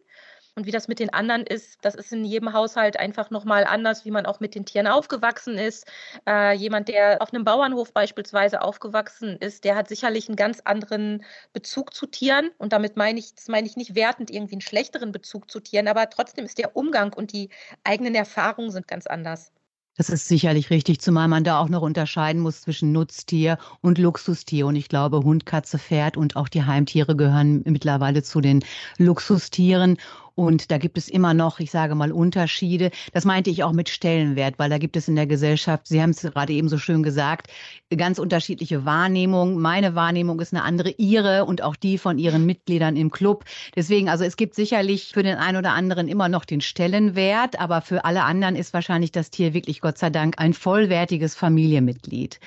Und 0.55 0.65
wie 0.65 0.71
das 0.71 0.87
mit 0.87 0.99
den 0.99 1.11
anderen 1.13 1.45
ist, 1.45 1.77
das 1.81 1.95
ist 1.95 2.11
in 2.11 2.25
jedem 2.25 2.53
Haushalt 2.53 2.97
einfach 2.99 3.29
nochmal 3.29 3.63
anders, 3.63 4.05
wie 4.05 4.11
man 4.11 4.25
auch 4.25 4.39
mit 4.39 4.55
den 4.55 4.65
Tieren 4.65 4.87
aufgewachsen 4.87 5.57
ist. 5.57 5.85
Äh, 6.27 6.55
jemand, 6.55 6.87
der 6.87 7.21
auf 7.21 7.33
einem 7.33 7.45
Bauernhof 7.45 7.93
beispielsweise 7.93 8.61
aufgewachsen 8.61 9.37
ist, 9.37 9.63
der 9.63 9.75
hat 9.75 9.87
sicherlich 9.87 10.27
einen 10.27 10.35
ganz 10.35 10.61
anderen 10.65 11.23
Bezug 11.53 11.93
zu 11.93 12.07
Tieren. 12.07 12.49
Und 12.57 12.73
damit 12.73 12.97
meine 12.97 13.19
ich, 13.19 13.35
das 13.35 13.47
meine 13.47 13.67
ich 13.67 13.77
nicht 13.77 13.95
wertend 13.95 14.31
irgendwie 14.31 14.55
einen 14.55 14.61
schlechteren 14.61 15.11
Bezug 15.11 15.49
zu 15.49 15.59
Tieren, 15.59 15.87
aber 15.87 16.09
trotzdem 16.09 16.45
ist 16.45 16.57
der 16.57 16.75
Umgang 16.75 17.13
und 17.13 17.31
die 17.33 17.49
eigenen 17.83 18.15
Erfahrungen 18.15 18.71
sind 18.71 18.87
ganz 18.87 19.07
anders. 19.07 19.51
Das 19.99 20.09
ist 20.09 20.29
sicherlich 20.29 20.69
richtig, 20.69 21.01
zumal 21.01 21.27
man 21.27 21.43
da 21.43 21.59
auch 21.59 21.67
noch 21.67 21.81
unterscheiden 21.81 22.41
muss 22.41 22.61
zwischen 22.61 22.93
Nutztier 22.93 23.57
und 23.81 23.97
Luxustier. 23.97 24.65
Und 24.65 24.77
ich 24.77 24.87
glaube, 24.87 25.23
Hund, 25.23 25.45
Katze, 25.45 25.77
Pferd 25.77 26.15
und 26.15 26.37
auch 26.37 26.47
die 26.47 26.63
Heimtiere 26.63 27.17
gehören 27.17 27.63
mittlerweile 27.65 28.23
zu 28.23 28.39
den 28.39 28.63
Luxustieren. 28.97 29.97
Und 30.39 30.71
da 30.71 30.77
gibt 30.77 30.97
es 30.97 31.09
immer 31.09 31.33
noch, 31.33 31.59
ich 31.59 31.69
sage 31.69 31.95
mal, 31.95 32.13
Unterschiede. 32.13 32.91
Das 33.11 33.25
meinte 33.25 33.49
ich 33.49 33.65
auch 33.65 33.73
mit 33.73 33.89
Stellenwert, 33.89 34.57
weil 34.57 34.69
da 34.69 34.77
gibt 34.77 34.95
es 34.95 35.09
in 35.09 35.17
der 35.17 35.27
Gesellschaft, 35.27 35.85
Sie 35.85 36.01
haben 36.01 36.11
es 36.11 36.21
gerade 36.21 36.53
eben 36.53 36.69
so 36.69 36.77
schön 36.77 37.03
gesagt, 37.03 37.51
ganz 37.97 38.19
unterschiedliche 38.19 38.85
Wahrnehmungen. 38.85 39.59
Meine 39.59 39.95
Wahrnehmung 39.95 40.39
ist 40.39 40.53
eine 40.53 40.63
andere, 40.63 40.91
Ihre 40.91 41.43
und 41.43 41.61
auch 41.61 41.75
die 41.75 41.97
von 41.97 42.17
Ihren 42.17 42.45
Mitgliedern 42.45 42.95
im 42.95 43.11
Club. 43.11 43.43
Deswegen, 43.75 44.07
also 44.07 44.23
es 44.23 44.37
gibt 44.37 44.55
sicherlich 44.55 45.11
für 45.13 45.23
den 45.23 45.35
einen 45.35 45.57
oder 45.57 45.73
anderen 45.73 46.07
immer 46.07 46.29
noch 46.29 46.45
den 46.45 46.61
Stellenwert, 46.61 47.59
aber 47.59 47.81
für 47.81 48.05
alle 48.05 48.23
anderen 48.23 48.55
ist 48.55 48.73
wahrscheinlich 48.73 49.11
das 49.11 49.31
Tier 49.31 49.53
wirklich 49.53 49.81
Gott 49.81 49.97
sei 49.97 50.09
Dank 50.09 50.35
ein 50.39 50.53
vollwertiges 50.53 51.35
Familienmitglied. 51.35 52.39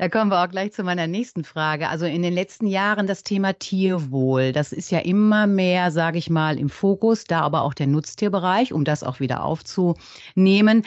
Da 0.00 0.08
kommen 0.08 0.30
wir 0.30 0.44
auch 0.44 0.48
gleich 0.48 0.72
zu 0.72 0.84
meiner 0.84 1.08
nächsten 1.08 1.42
Frage. 1.42 1.88
Also 1.88 2.06
in 2.06 2.22
den 2.22 2.32
letzten 2.32 2.68
Jahren 2.68 3.08
das 3.08 3.24
Thema 3.24 3.52
Tierwohl, 3.54 4.52
das 4.52 4.72
ist 4.72 4.92
ja 4.92 5.00
immer 5.00 5.48
mehr, 5.48 5.90
sage 5.90 6.18
ich 6.18 6.30
mal, 6.30 6.56
im 6.56 6.68
Fokus, 6.68 7.24
da 7.24 7.40
aber 7.40 7.62
auch 7.62 7.74
der 7.74 7.88
Nutztierbereich, 7.88 8.72
um 8.72 8.84
das 8.84 9.02
auch 9.02 9.18
wieder 9.18 9.42
aufzunehmen. 9.42 10.84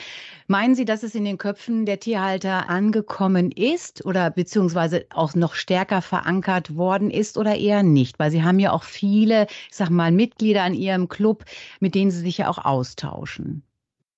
Meinen 0.48 0.76
Sie, 0.76 0.86
dass 0.86 1.04
es 1.04 1.14
in 1.14 1.26
den 1.26 1.38
Köpfen 1.38 1.86
der 1.86 2.00
Tierhalter 2.00 2.70
angekommen 2.70 3.52
ist 3.52 4.06
oder 4.06 4.32
beziehungsweise 4.32 5.06
auch 5.10 5.36
noch 5.36 5.56
stärker 5.56 6.02
verankert 6.02 6.78
worden 6.78 7.12
ist 7.12 7.38
oder 7.38 7.58
eher 7.58 7.84
nicht? 7.84 8.18
Weil 8.18 8.32
Sie 8.32 8.44
haben 8.44 8.60
ja 8.60 8.72
auch 8.72 8.84
viele, 8.84 9.48
ich 9.70 9.76
sag 9.76 9.90
mal, 9.90 10.14
Mitglieder 10.14 10.66
in 10.66 10.74
Ihrem 10.74 11.10
Club, 11.10 11.44
mit 11.82 11.96
denen 11.96 12.12
Sie 12.12 12.22
sich 12.22 12.38
ja 12.38 12.48
auch 12.48 12.60
austauschen. 12.60 13.64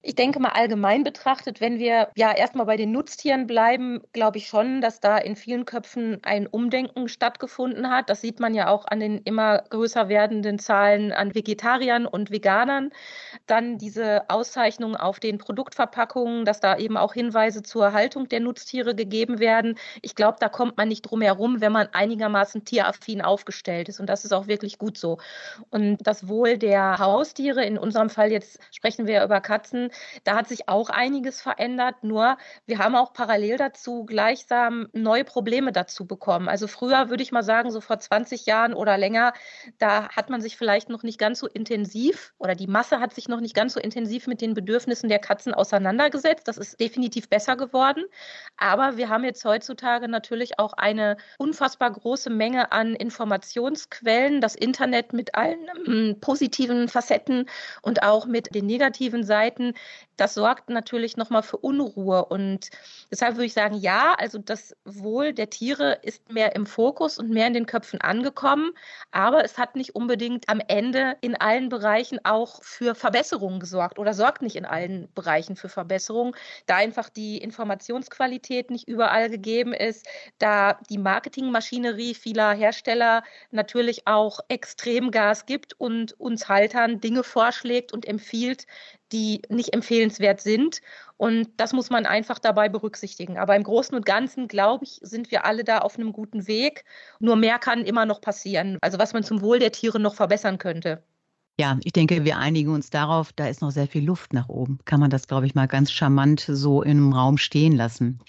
Ich 0.06 0.16
denke 0.16 0.42
mal 0.42 0.50
allgemein 0.50 1.06
betrachtet, 1.06 1.62
wenn 1.62 1.80
wir 1.80 2.10
ja 2.18 2.34
erstmal 2.36 2.66
bei 2.66 2.76
den 2.76 2.92
Nutztieren 2.92 3.48
bleiben, 3.48 4.02
glaube 4.12 4.38
ich 4.38 4.48
schon, 4.48 4.82
dass 4.82 5.00
da 5.00 5.18
in 5.18 5.38
vielen 5.38 5.64
Köpfen 5.64 6.20
ein 6.24 6.46
Umdenken 6.46 7.08
stattgefunden 7.08 7.90
hat. 7.90 8.10
Das 8.10 8.20
sieht 8.20 8.42
man 8.42 8.54
ja 8.54 8.68
auch 8.68 8.84
an 8.86 9.00
den 9.00 9.20
immer 9.20 9.60
größer 9.60 10.10
werdenden 10.10 10.60
Zahlen 10.60 11.14
an 11.14 11.34
Vegetariern 11.34 12.06
und 12.06 12.32
Veganern. 12.32 12.92
Dann 13.48 13.78
diese 13.78 14.30
Auszeichnung 14.30 14.98
auf 14.98 15.22
den 15.22 15.38
Produktverpackungen, 15.38 16.44
dass 16.44 16.60
da 16.60 16.78
eben 16.78 16.98
auch 16.98 17.14
Hinweise 17.14 17.64
zur 17.64 17.94
Haltung 17.94 18.28
der 18.28 18.42
Nutztiere 18.42 18.96
gegeben 18.96 19.40
werden. 19.40 19.80
Ich 20.02 20.16
glaube, 20.16 20.36
da 20.42 20.50
kommt 20.50 20.76
man 20.76 20.90
nicht 20.90 21.04
drum 21.04 21.22
herum, 21.22 21.62
wenn 21.62 21.72
man 21.72 21.88
einigermaßen 21.94 22.66
tieraffin 22.66 23.22
aufgestellt 23.22 23.88
ist. 23.88 24.02
Und 24.02 24.08
das 24.08 24.26
ist 24.26 24.34
auch 24.34 24.48
wirklich 24.48 24.78
gut 24.78 24.98
so. 24.98 25.20
Und 25.70 26.06
das 26.06 26.28
Wohl 26.28 26.58
der 26.58 27.00
Haustiere, 27.00 27.64
in 27.64 27.78
unserem 27.78 28.10
Fall 28.10 28.34
jetzt 28.34 28.60
sprechen 28.70 29.08
wir 29.08 29.24
über 29.24 29.40
Katzen, 29.40 29.92
da 30.24 30.36
hat 30.36 30.48
sich 30.48 30.70
auch 30.70 30.90
einiges 30.90 31.42
verändert, 31.42 32.04
nur 32.04 32.38
wir 32.66 32.80
haben 32.80 32.96
auch 32.96 33.14
parallel 33.14 33.58
dazu 33.58 34.06
gleichsam 34.06 34.88
neue 34.94 35.24
Probleme 35.24 35.72
dazu 35.72 36.06
bekommen. 36.06 36.48
Also 36.48 36.68
früher 36.68 37.10
würde 37.10 37.24
ich 37.24 37.32
mal 37.32 37.44
sagen, 37.44 37.72
so 37.72 37.82
vor 37.82 38.00
20 38.00 38.46
Jahren 38.46 38.74
oder 38.74 38.98
länger, 38.98 39.34
da 39.78 40.10
hat 40.10 40.30
man 40.30 40.42
sich 40.42 40.58
vielleicht 40.58 40.90
noch 40.90 41.04
nicht 41.04 41.20
ganz 41.20 41.40
so 41.40 41.48
intensiv 41.48 42.34
oder 42.38 42.56
die 42.56 42.68
Masse 42.68 43.00
hat 43.00 43.14
sich 43.14 43.28
noch 43.28 43.40
nicht 43.40 43.56
ganz 43.56 43.74
so 43.74 43.80
intensiv 43.80 44.28
mit 44.28 44.42
den 44.42 44.54
Bedürfnissen 44.54 45.10
der 45.10 45.20
Katzen 45.20 45.54
auseinandergesetzt. 45.54 46.48
Das 46.48 46.58
ist 46.58 46.80
definitiv 46.80 47.30
besser 47.30 47.56
geworden. 47.56 48.04
Aber 48.58 48.98
wir 48.98 49.10
haben 49.10 49.24
jetzt 49.24 49.44
heutzutage 49.46 50.08
natürlich 50.08 50.60
auch 50.60 50.74
eine 50.74 51.18
unfassbar 51.38 51.92
große 51.92 52.30
Menge 52.30 52.72
an 52.72 52.96
Informationsquellen, 52.96 54.42
das 54.42 54.56
Internet 54.56 55.14
mit 55.14 55.36
allen 55.36 55.68
ähm, 55.88 56.18
positiven 56.20 56.88
Facetten 56.88 57.50
und 57.82 58.04
auch 58.04 58.26
mit 58.26 58.54
den 58.56 58.66
negativen 58.66 59.24
Seiten 59.24 59.74
das 60.18 60.36
sorgt 60.36 60.70
natürlich 60.70 61.18
nochmal 61.18 61.44
für 61.44 61.58
Unruhe. 61.58 62.26
Und 62.26 62.70
deshalb 63.12 63.36
würde 63.36 63.46
ich 63.46 63.54
sagen, 63.54 63.76
ja, 63.76 64.16
also 64.18 64.38
das 64.38 64.76
Wohl 64.86 65.34
der 65.34 65.50
Tiere 65.50 66.00
ist 66.04 66.32
mehr 66.32 66.56
im 66.56 66.66
Fokus 66.66 67.18
und 67.18 67.30
mehr 67.30 67.48
in 67.48 67.54
den 67.54 67.66
Köpfen 67.66 68.00
angekommen. 68.02 68.72
Aber 69.12 69.44
es 69.44 69.58
hat 69.58 69.76
nicht 69.76 69.96
unbedingt 69.96 70.50
am 70.50 70.62
Ende 70.68 71.16
in 71.22 71.36
allen 71.36 71.70
Bereichen 71.70 72.20
auch 72.24 72.64
für 72.64 72.96
Verbesserungen 72.96 73.60
gesorgt 73.60 73.98
oder 73.98 74.14
sorgt 74.14 74.42
nicht 74.42 74.56
in 74.56 74.66
allen 74.66 75.10
Bereichen 75.16 75.56
für 75.56 75.70
Verbesserungen, 75.70 76.36
da 76.66 76.76
einfach 76.76 77.10
die 77.10 77.38
Informationsqualität 77.38 78.70
nicht 78.70 78.88
überall 78.88 79.30
gegeben 79.30 79.74
ist, 79.74 80.08
da 80.38 80.80
die 80.90 80.98
Marketingmaschinerie 80.98 82.14
vieler 82.14 82.54
Hersteller 82.54 83.24
natürlich 83.52 84.08
auch 84.08 84.40
extrem 84.48 85.12
Gas 85.12 85.46
gibt 85.46 85.74
und 85.80 86.20
uns 86.20 86.50
Haltern 86.50 87.02
Dinge 87.02 87.24
vorschlägt 87.24 87.94
und 87.94 88.06
empfiehlt, 88.06 88.66
die 89.14 89.44
nicht 89.50 89.74
empfehlenswert 89.74 90.42
sind. 90.42 90.82
Und 91.18 91.48
das 91.58 91.72
muss 91.72 91.90
man 91.90 92.06
einfach 92.06 92.40
dabei 92.40 92.68
berücksichtigen. 92.68 93.38
Aber 93.38 93.56
im 93.56 93.64
Großen 93.64 93.96
und 93.96 94.06
Ganzen, 94.06 94.48
glaube 94.48 94.84
ich, 94.84 95.00
sind 95.02 95.32
wir 95.32 95.46
alle 95.46 95.64
da 95.64 95.80
auf 95.80 95.98
einem 95.98 96.12
guten 96.12 96.48
Weg. 96.48 96.84
Nur 97.20 97.36
mehr 97.36 97.60
kann 97.60 97.86
immer 97.86 98.06
noch 98.06 98.20
passieren. 98.20 98.78
Also 98.82 99.00
was 99.00 99.14
man 99.14 99.24
zum 99.24 99.42
Wohl 99.42 99.60
der 99.60 99.72
Tiere 99.72 100.00
noch 100.00 100.16
verbessern 100.16 100.58
könnte. 100.58 101.04
Ja, 101.60 101.78
ich 101.84 101.94
denke, 101.94 102.26
wir 102.26 102.40
einigen 102.40 102.74
uns 102.74 102.90
darauf, 102.90 103.32
da 103.32 103.48
ist 103.48 103.62
noch 103.62 103.70
sehr 103.70 103.88
viel 103.88 104.04
Luft 104.04 104.34
nach 104.34 104.50
oben. 104.50 104.80
Kann 104.86 105.00
man 105.00 105.12
das, 105.12 105.28
glaube 105.28 105.46
ich, 105.46 105.54
mal 105.54 105.68
ganz 105.68 105.92
charmant 105.92 106.44
so 106.48 106.82
im 106.82 107.14
Raum 107.14 107.38
stehen 107.38 107.74
lassen. 107.74 108.20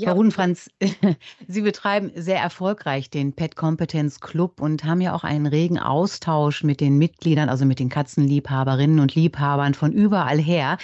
Ja. 0.00 0.10
Frau 0.10 0.16
Rudenfranz, 0.16 0.70
Sie 1.46 1.60
betreiben 1.60 2.10
sehr 2.14 2.40
erfolgreich 2.40 3.10
den 3.10 3.34
Pet 3.34 3.54
Competence 3.54 4.20
Club 4.20 4.62
und 4.62 4.84
haben 4.84 5.02
ja 5.02 5.14
auch 5.14 5.24
einen 5.24 5.46
regen 5.46 5.78
Austausch 5.78 6.64
mit 6.64 6.80
den 6.80 6.96
Mitgliedern, 6.96 7.50
also 7.50 7.66
mit 7.66 7.80
den 7.80 7.90
Katzenliebhaberinnen 7.90 8.98
und 8.98 9.14
Liebhabern 9.14 9.74
von 9.74 9.92
überall 9.92 10.38
her. 10.38 10.78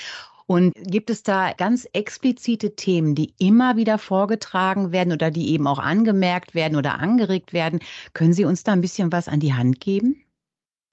Und 0.47 0.75
gibt 0.77 1.09
es 1.09 1.23
da 1.23 1.55
ganz 1.55 1.89
explizite 1.95 2.77
Themen, 2.77 3.15
die 3.15 3.33
immer 3.39 3.77
wieder 3.77 3.97
vorgetragen 3.97 4.93
werden 4.93 5.15
oder 5.15 5.31
die 5.31 5.51
eben 5.51 5.67
auch 5.67 5.79
angemerkt 5.79 6.55
werden 6.55 6.77
oder 6.77 7.01
angeregt 7.01 7.55
werden? 7.55 7.81
Können 8.13 8.35
Sie 8.35 8.45
uns 8.45 8.65
da 8.65 8.73
ein 8.73 8.83
bisschen 8.83 9.11
was 9.13 9.29
an 9.29 9.41
die 9.41 9.55
Hand 9.55 9.81
geben? 9.81 10.23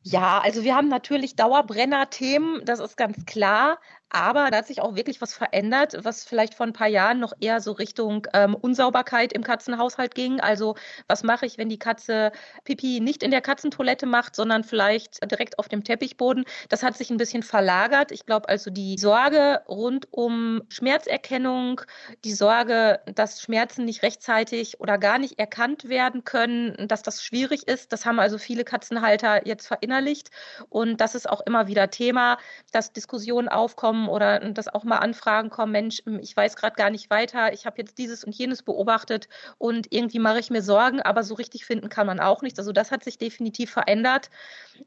Ja, 0.05 0.39
also 0.39 0.63
wir 0.63 0.75
haben 0.75 0.89
natürlich 0.89 1.35
Dauerbrenner-Themen, 1.35 2.65
das 2.65 2.79
ist 2.79 2.97
ganz 2.97 3.25
klar. 3.25 3.79
Aber 4.15 4.51
da 4.51 4.57
hat 4.57 4.67
sich 4.67 4.79
auch 4.79 4.95
wirklich 4.95 5.21
was 5.21 5.33
verändert, 5.33 5.97
was 6.03 6.23
vielleicht 6.23 6.53
vor 6.53 6.67
ein 6.67 6.73
paar 6.73 6.87
Jahren 6.87 7.19
noch 7.19 7.33
eher 7.39 7.59
so 7.61 7.71
Richtung 7.71 8.27
ähm, 8.33 8.53
Unsauberkeit 8.53 9.33
im 9.33 9.43
Katzenhaushalt 9.43 10.13
ging. 10.13 10.39
Also 10.39 10.75
was 11.07 11.23
mache 11.23 11.47
ich, 11.47 11.57
wenn 11.57 11.67
die 11.67 11.79
Katze 11.79 12.31
Pipi 12.63 12.99
nicht 12.99 13.23
in 13.23 13.31
der 13.31 13.41
Katzentoilette 13.41 14.05
macht, 14.05 14.35
sondern 14.35 14.63
vielleicht 14.63 15.19
direkt 15.31 15.57
auf 15.57 15.67
dem 15.67 15.83
Teppichboden? 15.83 16.45
Das 16.69 16.83
hat 16.83 16.95
sich 16.95 17.09
ein 17.09 17.17
bisschen 17.17 17.41
verlagert. 17.41 18.11
Ich 18.11 18.27
glaube 18.27 18.49
also 18.49 18.69
die 18.69 18.99
Sorge 18.99 19.61
rund 19.67 20.07
um 20.11 20.61
Schmerzerkennung, 20.69 21.81
die 22.23 22.33
Sorge, 22.33 22.99
dass 23.15 23.41
Schmerzen 23.41 23.83
nicht 23.83 24.03
rechtzeitig 24.03 24.79
oder 24.79 24.99
gar 24.99 25.17
nicht 25.17 25.39
erkannt 25.39 25.89
werden 25.89 26.23
können, 26.23 26.87
dass 26.87 27.01
das 27.01 27.23
schwierig 27.23 27.67
ist, 27.67 27.91
das 27.91 28.05
haben 28.05 28.19
also 28.19 28.37
viele 28.37 28.63
Katzenhalter 28.63 29.47
jetzt 29.47 29.65
verinnerlicht. 29.65 30.29
Und 30.69 31.01
das 31.01 31.15
ist 31.15 31.27
auch 31.27 31.41
immer 31.41 31.65
wieder 31.65 31.89
Thema, 31.89 32.37
dass 32.71 32.93
Diskussionen 32.93 33.47
aufkommen 33.49 34.02
oder 34.09 34.39
dass 34.51 34.67
auch 34.67 34.83
mal 34.83 34.97
Anfragen 34.97 35.49
kommen, 35.49 35.71
Mensch, 35.71 36.03
ich 36.21 36.35
weiß 36.35 36.55
gerade 36.55 36.75
gar 36.75 36.89
nicht 36.89 37.09
weiter, 37.09 37.53
ich 37.53 37.65
habe 37.65 37.77
jetzt 37.79 37.97
dieses 37.97 38.23
und 38.23 38.35
jenes 38.35 38.63
beobachtet 38.63 39.29
und 39.57 39.87
irgendwie 39.91 40.19
mache 40.19 40.39
ich 40.39 40.49
mir 40.49 40.61
Sorgen, 40.61 41.01
aber 41.01 41.23
so 41.23 41.35
richtig 41.35 41.65
finden 41.65 41.89
kann 41.89 42.07
man 42.07 42.19
auch 42.19 42.41
nichts. 42.41 42.59
Also 42.59 42.71
das 42.71 42.91
hat 42.91 43.03
sich 43.03 43.17
definitiv 43.17 43.71
verändert. 43.71 44.29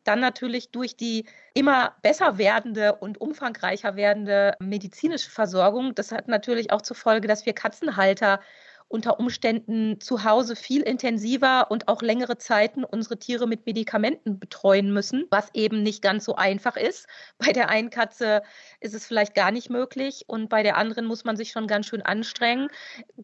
Dann 0.04 0.20
natürlich 0.20 0.70
durch 0.70 0.96
die 0.96 1.26
immer 1.54 1.94
besser 2.02 2.38
werdende 2.38 2.96
und 2.96 3.20
umfangreicher 3.20 3.96
werdende 3.96 4.54
medizinische 4.58 5.30
Versorgung. 5.30 5.94
Das 5.94 6.12
hat 6.12 6.28
natürlich 6.28 6.70
auch 6.70 6.82
zur 6.82 6.96
Folge, 6.96 7.28
dass 7.28 7.46
wir 7.46 7.52
Katzenhalter 7.52 8.40
unter 8.88 9.18
Umständen 9.18 10.00
zu 10.00 10.24
Hause 10.24 10.54
viel 10.54 10.82
intensiver 10.82 11.70
und 11.70 11.88
auch 11.88 12.02
längere 12.02 12.38
Zeiten 12.38 12.84
unsere 12.84 13.18
Tiere 13.18 13.48
mit 13.48 13.66
Medikamenten 13.66 14.38
betreuen 14.38 14.92
müssen, 14.92 15.26
was 15.30 15.50
eben 15.54 15.82
nicht 15.82 16.02
ganz 16.02 16.24
so 16.24 16.36
einfach 16.36 16.76
ist. 16.76 17.06
Bei 17.38 17.52
der 17.52 17.68
einen 17.68 17.90
Katze 17.90 18.42
ist 18.80 18.94
es 18.94 19.06
vielleicht 19.06 19.34
gar 19.34 19.50
nicht 19.50 19.70
möglich 19.70 20.24
und 20.26 20.48
bei 20.48 20.62
der 20.62 20.76
anderen 20.76 21.06
muss 21.06 21.24
man 21.24 21.36
sich 21.36 21.50
schon 21.50 21.66
ganz 21.66 21.86
schön 21.86 22.02
anstrengen. 22.02 22.68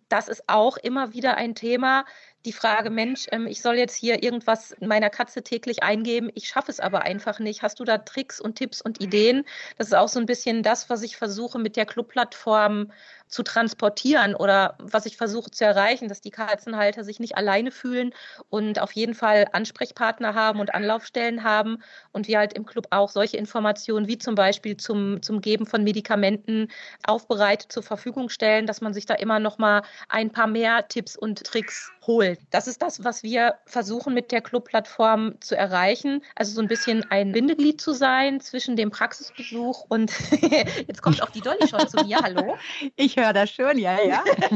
Das 0.09 0.29
ist 0.29 0.45
auch 0.49 0.77
immer 0.77 1.13
wieder 1.13 1.37
ein 1.37 1.55
Thema, 1.55 2.05
die 2.45 2.53
Frage, 2.53 2.91
Mensch, 2.91 3.27
ähm, 3.31 3.47
ich 3.47 3.63
soll 3.63 3.77
jetzt 3.77 3.95
hier 3.95 4.23
irgendwas 4.23 4.75
meiner 4.81 5.11
Katze 5.11 5.43
täglich 5.43 5.83
eingeben, 5.83 6.31
ich 6.35 6.49
schaffe 6.49 6.71
es 6.71 6.81
aber 6.81 7.03
einfach 7.03 7.39
nicht. 7.39 7.63
Hast 7.63 7.79
du 7.81 7.85
da 7.85 7.99
Tricks 7.99 8.41
und 8.41 8.57
Tipps 8.57 8.81
und 8.81 9.01
Ideen? 9.01 9.45
Das 9.79 9.89
ist 9.89 9.95
auch 9.95 10.09
so 10.09 10.19
ein 10.19 10.27
bisschen 10.27 10.63
das, 10.63 10.91
was 10.91 11.03
ich 11.03 11.17
versuche 11.17 11.59
mit 11.59 11.77
der 11.77 11.87
Clubplattform 11.87 12.93
zu 13.33 13.43
transportieren 13.43 14.35
oder 14.35 14.77
was 14.79 15.07
ich 15.07 15.17
versuche 15.17 15.51
zu 15.51 15.65
erreichen, 15.65 16.09
dass 16.09 16.21
die 16.21 16.31
Katzenhalter 16.31 17.03
sich 17.03 17.19
nicht 17.19 17.37
alleine 17.37 17.71
fühlen 17.71 18.15
und 18.51 18.79
auf 18.79 18.93
jeden 18.93 19.15
Fall 19.15 19.47
Ansprechpartner 19.53 20.35
haben 20.35 20.61
und 20.61 20.75
Anlaufstellen 20.75 21.43
haben 21.43 21.79
und 22.13 22.29
wir 22.29 22.39
halt 22.39 22.53
im 22.53 22.67
Club 22.67 22.89
auch 22.91 23.09
solche 23.09 23.39
Informationen 23.39 24.07
wie 24.07 24.19
zum 24.19 24.35
Beispiel 24.35 24.77
zum, 24.77 25.23
zum 25.23 25.41
Geben 25.41 25.65
von 25.65 25.83
Medikamenten 25.83 26.69
aufbereitet 27.07 27.73
zur 27.73 27.83
Verfügung 27.83 28.29
stellen, 28.29 28.67
dass 28.67 28.83
man 28.83 28.93
sich 28.93 29.07
da 29.07 29.15
immer 29.15 29.41
noch 29.41 29.57
mal 29.57 29.83
ein 30.11 30.31
paar 30.31 30.47
mehr 30.47 30.87
Tipps 30.89 31.17
und 31.17 31.43
Tricks 31.43 31.91
holt. 32.07 32.39
Das 32.51 32.67
ist 32.67 32.83
das, 32.83 33.03
was 33.03 33.23
wir 33.23 33.55
versuchen 33.65 34.13
mit 34.13 34.31
der 34.31 34.43
Clubplattform 34.43 35.41
zu 35.41 35.57
erreichen. 35.57 36.23
Also 36.35 36.53
so 36.53 36.61
ein 36.61 36.69
bisschen 36.69 37.11
ein 37.11 37.33
Bindeglied 37.33 37.81
zu 37.81 37.93
sein 37.93 38.41
zwischen 38.41 38.77
dem 38.77 38.91
Praxisbesuch 38.91 39.87
und 39.89 40.13
jetzt 40.87 41.01
kommt 41.01 41.23
auch 41.23 41.31
die 41.31 41.41
Dolly 41.41 41.67
schon 41.67 41.89
zu 41.89 42.05
mir. 42.05 42.19
Hallo. 42.23 42.57
Ich 42.97 43.17
das 43.31 43.51
schon, 43.51 43.79
ja, 43.79 44.01
ja. 44.03 44.25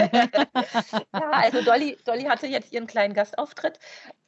ja, 1.12 1.30
also 1.30 1.62
Dolly, 1.62 1.98
Dolly 2.04 2.24
hatte 2.24 2.46
jetzt 2.46 2.72
ihren 2.72 2.86
kleinen 2.86 3.12
Gastauftritt. 3.12 3.78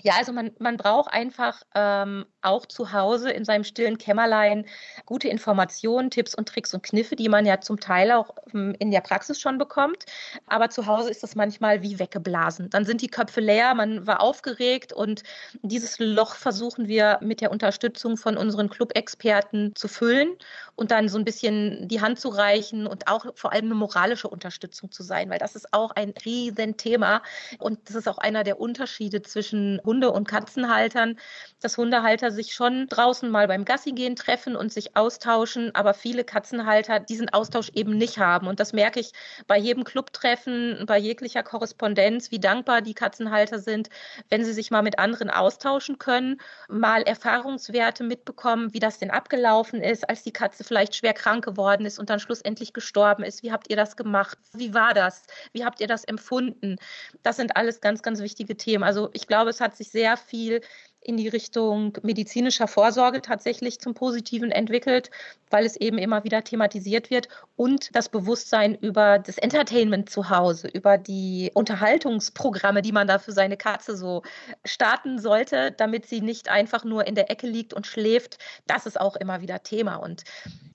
Ja, 0.02 0.14
also 0.18 0.32
man, 0.32 0.52
man 0.58 0.76
braucht 0.76 1.12
einfach 1.12 1.62
ähm, 1.74 2.26
auch 2.42 2.66
zu 2.66 2.92
Hause 2.92 3.30
in 3.30 3.44
seinem 3.44 3.64
stillen 3.64 3.98
Kämmerlein 3.98 4.66
gute 5.06 5.28
Informationen, 5.28 6.10
Tipps 6.10 6.34
und 6.34 6.48
Tricks 6.48 6.72
und 6.74 6.82
Kniffe, 6.82 7.16
die 7.16 7.28
man 7.28 7.46
ja 7.46 7.60
zum 7.60 7.80
Teil 7.80 8.12
auch 8.12 8.34
ähm, 8.54 8.76
in 8.78 8.90
der 8.90 9.00
Praxis 9.00 9.40
schon 9.40 9.58
bekommt. 9.58 10.04
Aber 10.46 10.70
zu 10.70 10.86
Hause 10.86 11.10
ist 11.10 11.22
das 11.22 11.34
manchmal 11.34 11.82
wie 11.82 11.98
weggeblasen. 11.98 12.70
Dann 12.70 12.84
sind 12.84 13.02
die 13.02 13.08
Köpfe 13.08 13.40
leer, 13.40 13.74
man 13.74 14.06
war 14.06 14.20
aufgeregt 14.20 14.92
und 14.92 15.22
dieses 15.62 15.98
Loch 15.98 16.36
versuchen 16.36 16.86
wir 16.86 17.18
mit 17.20 17.40
der 17.40 17.50
Unterstützung 17.50 18.16
von 18.16 18.36
unseren 18.36 18.68
Club-Experten 18.68 19.74
zu 19.74 19.88
füllen 19.88 20.36
und 20.76 20.90
dann 20.92 21.08
so 21.08 21.18
ein 21.18 21.24
bisschen 21.24 21.88
die 21.88 22.00
Hand 22.00 22.20
zu 22.20 22.28
reichen 22.28 22.86
und 22.86 23.08
auch 23.08 23.26
vor 23.34 23.52
allem 23.52 23.66
eine 23.66 23.74
moralische 23.74 24.27
Unterstützung 24.28 24.90
zu 24.92 25.02
sein, 25.02 25.30
weil 25.30 25.38
das 25.38 25.54
ist 25.54 25.72
auch 25.72 25.90
ein 25.92 26.14
Riesenthema 26.24 27.22
und 27.58 27.88
das 27.88 27.96
ist 27.96 28.08
auch 28.08 28.18
einer 28.18 28.44
der 28.44 28.60
Unterschiede 28.60 29.22
zwischen 29.22 29.80
Hunde- 29.84 30.10
und 30.10 30.28
Katzenhaltern, 30.28 31.18
dass 31.60 31.76
Hundehalter 31.76 32.30
sich 32.30 32.54
schon 32.54 32.86
draußen 32.88 33.30
mal 33.30 33.48
beim 33.48 33.64
Gassi 33.64 33.92
gehen 33.92 34.16
treffen 34.16 34.56
und 34.56 34.72
sich 34.72 34.96
austauschen, 34.96 35.74
aber 35.74 35.94
viele 35.94 36.24
Katzenhalter 36.24 37.00
diesen 37.00 37.28
Austausch 37.28 37.70
eben 37.74 37.96
nicht 37.96 38.18
haben 38.18 38.46
und 38.46 38.60
das 38.60 38.72
merke 38.72 39.00
ich 39.00 39.12
bei 39.46 39.58
jedem 39.58 39.84
Clubtreffen, 39.84 40.84
bei 40.86 40.98
jeglicher 40.98 41.42
Korrespondenz, 41.42 42.30
wie 42.30 42.40
dankbar 42.40 42.82
die 42.82 42.94
Katzenhalter 42.94 43.58
sind, 43.58 43.88
wenn 44.28 44.44
sie 44.44 44.52
sich 44.52 44.70
mal 44.70 44.82
mit 44.82 44.98
anderen 44.98 45.30
austauschen 45.30 45.98
können, 45.98 46.40
mal 46.68 47.02
Erfahrungswerte 47.02 48.04
mitbekommen, 48.04 48.72
wie 48.74 48.80
das 48.80 48.98
denn 48.98 49.10
abgelaufen 49.10 49.82
ist, 49.82 50.08
als 50.08 50.22
die 50.22 50.32
Katze 50.32 50.64
vielleicht 50.64 50.94
schwer 50.96 51.14
krank 51.14 51.44
geworden 51.44 51.86
ist 51.86 51.98
und 51.98 52.10
dann 52.10 52.20
schlussendlich 52.20 52.72
gestorben 52.72 53.22
ist. 53.22 53.42
Wie 53.42 53.52
habt 53.52 53.70
ihr 53.70 53.76
das 53.76 53.96
gemacht? 53.96 54.17
Wie 54.52 54.74
war 54.74 54.94
das? 54.94 55.24
Wie 55.52 55.64
habt 55.64 55.80
ihr 55.80 55.86
das 55.86 56.04
empfunden? 56.04 56.76
Das 57.22 57.36
sind 57.36 57.56
alles 57.56 57.80
ganz, 57.80 58.02
ganz 58.02 58.20
wichtige 58.20 58.56
Themen. 58.56 58.84
Also 58.84 59.10
ich 59.12 59.26
glaube, 59.26 59.50
es 59.50 59.60
hat 59.60 59.76
sich 59.76 59.90
sehr 59.90 60.16
viel 60.16 60.60
in 61.00 61.16
die 61.16 61.28
Richtung 61.28 61.96
medizinischer 62.02 62.68
Vorsorge 62.68 63.22
tatsächlich 63.22 63.80
zum 63.80 63.94
Positiven 63.94 64.50
entwickelt, 64.50 65.10
weil 65.50 65.64
es 65.64 65.76
eben 65.76 65.96
immer 65.98 66.24
wieder 66.24 66.44
thematisiert 66.44 67.10
wird 67.10 67.28
und 67.56 67.94
das 67.94 68.08
Bewusstsein 68.08 68.74
über 68.74 69.18
das 69.18 69.38
Entertainment 69.38 70.10
zu 70.10 70.28
Hause, 70.28 70.68
über 70.68 70.98
die 70.98 71.50
Unterhaltungsprogramme, 71.54 72.82
die 72.82 72.92
man 72.92 73.06
da 73.06 73.18
für 73.18 73.32
seine 73.32 73.56
Katze 73.56 73.96
so 73.96 74.22
starten 74.64 75.18
sollte, 75.18 75.72
damit 75.72 76.06
sie 76.06 76.20
nicht 76.20 76.48
einfach 76.48 76.84
nur 76.84 77.06
in 77.06 77.14
der 77.14 77.30
Ecke 77.30 77.46
liegt 77.46 77.74
und 77.74 77.86
schläft, 77.86 78.38
das 78.66 78.84
ist 78.84 79.00
auch 79.00 79.16
immer 79.16 79.40
wieder 79.40 79.62
Thema 79.62 79.96
und 79.96 80.24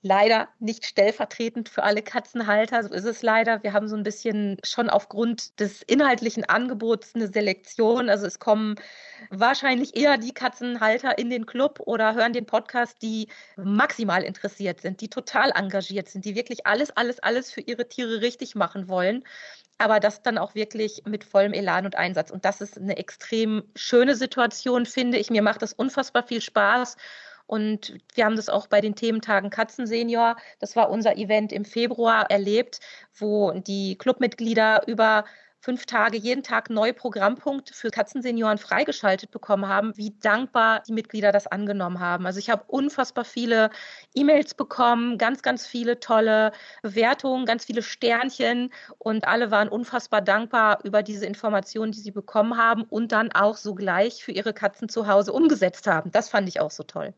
leider 0.02 0.48
nicht 0.58 0.84
stellvertretend 0.84 1.68
für 1.68 1.82
alle 1.82 2.02
Katzenhalter, 2.02 2.82
so 2.82 2.92
ist 2.92 3.04
es 3.04 3.22
leider. 3.22 3.62
Wir 3.62 3.72
haben 3.72 3.88
so 3.88 3.96
ein 3.96 4.02
bisschen 4.02 4.58
schon 4.62 4.90
aufgrund 4.90 5.58
des 5.60 5.82
inhaltlichen 5.82 6.44
Angebots 6.44 7.14
eine 7.14 7.28
Selektion, 7.28 8.10
also 8.10 8.26
es 8.26 8.38
kommen 8.38 8.74
wahrscheinlich 9.30 9.96
eher 9.96 10.13
die 10.16 10.32
Katzenhalter 10.32 11.18
in 11.18 11.30
den 11.30 11.46
Club 11.46 11.80
oder 11.80 12.14
hören 12.14 12.32
den 12.32 12.46
Podcast, 12.46 13.02
die 13.02 13.28
maximal 13.56 14.22
interessiert 14.22 14.80
sind, 14.80 15.00
die 15.00 15.08
total 15.08 15.50
engagiert 15.54 16.08
sind, 16.08 16.24
die 16.24 16.34
wirklich 16.34 16.66
alles, 16.66 16.90
alles, 16.96 17.20
alles 17.20 17.52
für 17.52 17.60
ihre 17.60 17.88
Tiere 17.88 18.20
richtig 18.20 18.54
machen 18.54 18.88
wollen. 18.88 19.24
Aber 19.78 20.00
das 20.00 20.22
dann 20.22 20.38
auch 20.38 20.54
wirklich 20.54 21.02
mit 21.04 21.24
vollem 21.24 21.52
Elan 21.52 21.84
und 21.84 21.96
Einsatz. 21.96 22.30
Und 22.30 22.44
das 22.44 22.60
ist 22.60 22.78
eine 22.78 22.96
extrem 22.96 23.64
schöne 23.74 24.14
Situation, 24.14 24.86
finde 24.86 25.18
ich. 25.18 25.30
Mir 25.30 25.42
macht 25.42 25.62
das 25.62 25.72
unfassbar 25.72 26.22
viel 26.22 26.40
Spaß. 26.40 26.96
Und 27.46 27.98
wir 28.14 28.24
haben 28.24 28.36
das 28.36 28.48
auch 28.48 28.66
bei 28.68 28.80
den 28.80 28.94
Thementagen 28.94 29.50
Katzensenior, 29.50 30.36
das 30.60 30.76
war 30.76 30.90
unser 30.90 31.16
Event 31.16 31.52
im 31.52 31.64
Februar, 31.64 32.30
erlebt, 32.30 32.80
wo 33.14 33.52
die 33.52 33.98
Clubmitglieder 33.98 34.86
über 34.86 35.24
fünf 35.64 35.86
Tage, 35.86 36.18
jeden 36.18 36.42
Tag 36.42 36.68
neue 36.68 36.92
Programmpunkte 36.92 37.72
für 37.72 37.90
Katzensenioren 37.90 38.58
freigeschaltet 38.58 39.30
bekommen 39.30 39.66
haben, 39.66 39.96
wie 39.96 40.14
dankbar 40.20 40.82
die 40.86 40.92
Mitglieder 40.92 41.32
das 41.32 41.46
angenommen 41.46 42.00
haben. 42.00 42.26
Also 42.26 42.38
ich 42.38 42.50
habe 42.50 42.64
unfassbar 42.66 43.24
viele 43.24 43.70
E-Mails 44.14 44.52
bekommen, 44.54 45.16
ganz, 45.16 45.40
ganz 45.40 45.66
viele 45.66 46.00
tolle 46.00 46.52
Bewertungen, 46.82 47.46
ganz 47.46 47.64
viele 47.64 47.82
Sternchen 47.82 48.70
und 48.98 49.26
alle 49.26 49.50
waren 49.50 49.68
unfassbar 49.68 50.20
dankbar 50.20 50.80
über 50.84 51.02
diese 51.02 51.24
Informationen, 51.24 51.92
die 51.92 52.00
sie 52.00 52.10
bekommen 52.10 52.58
haben 52.58 52.82
und 52.82 53.12
dann 53.12 53.32
auch 53.32 53.56
sogleich 53.56 54.22
für 54.22 54.32
ihre 54.32 54.52
Katzen 54.52 54.90
zu 54.90 55.06
Hause 55.06 55.32
umgesetzt 55.32 55.86
haben. 55.86 56.10
Das 56.10 56.28
fand 56.28 56.46
ich 56.46 56.60
auch 56.60 56.70
so 56.70 56.82
toll. 56.82 57.14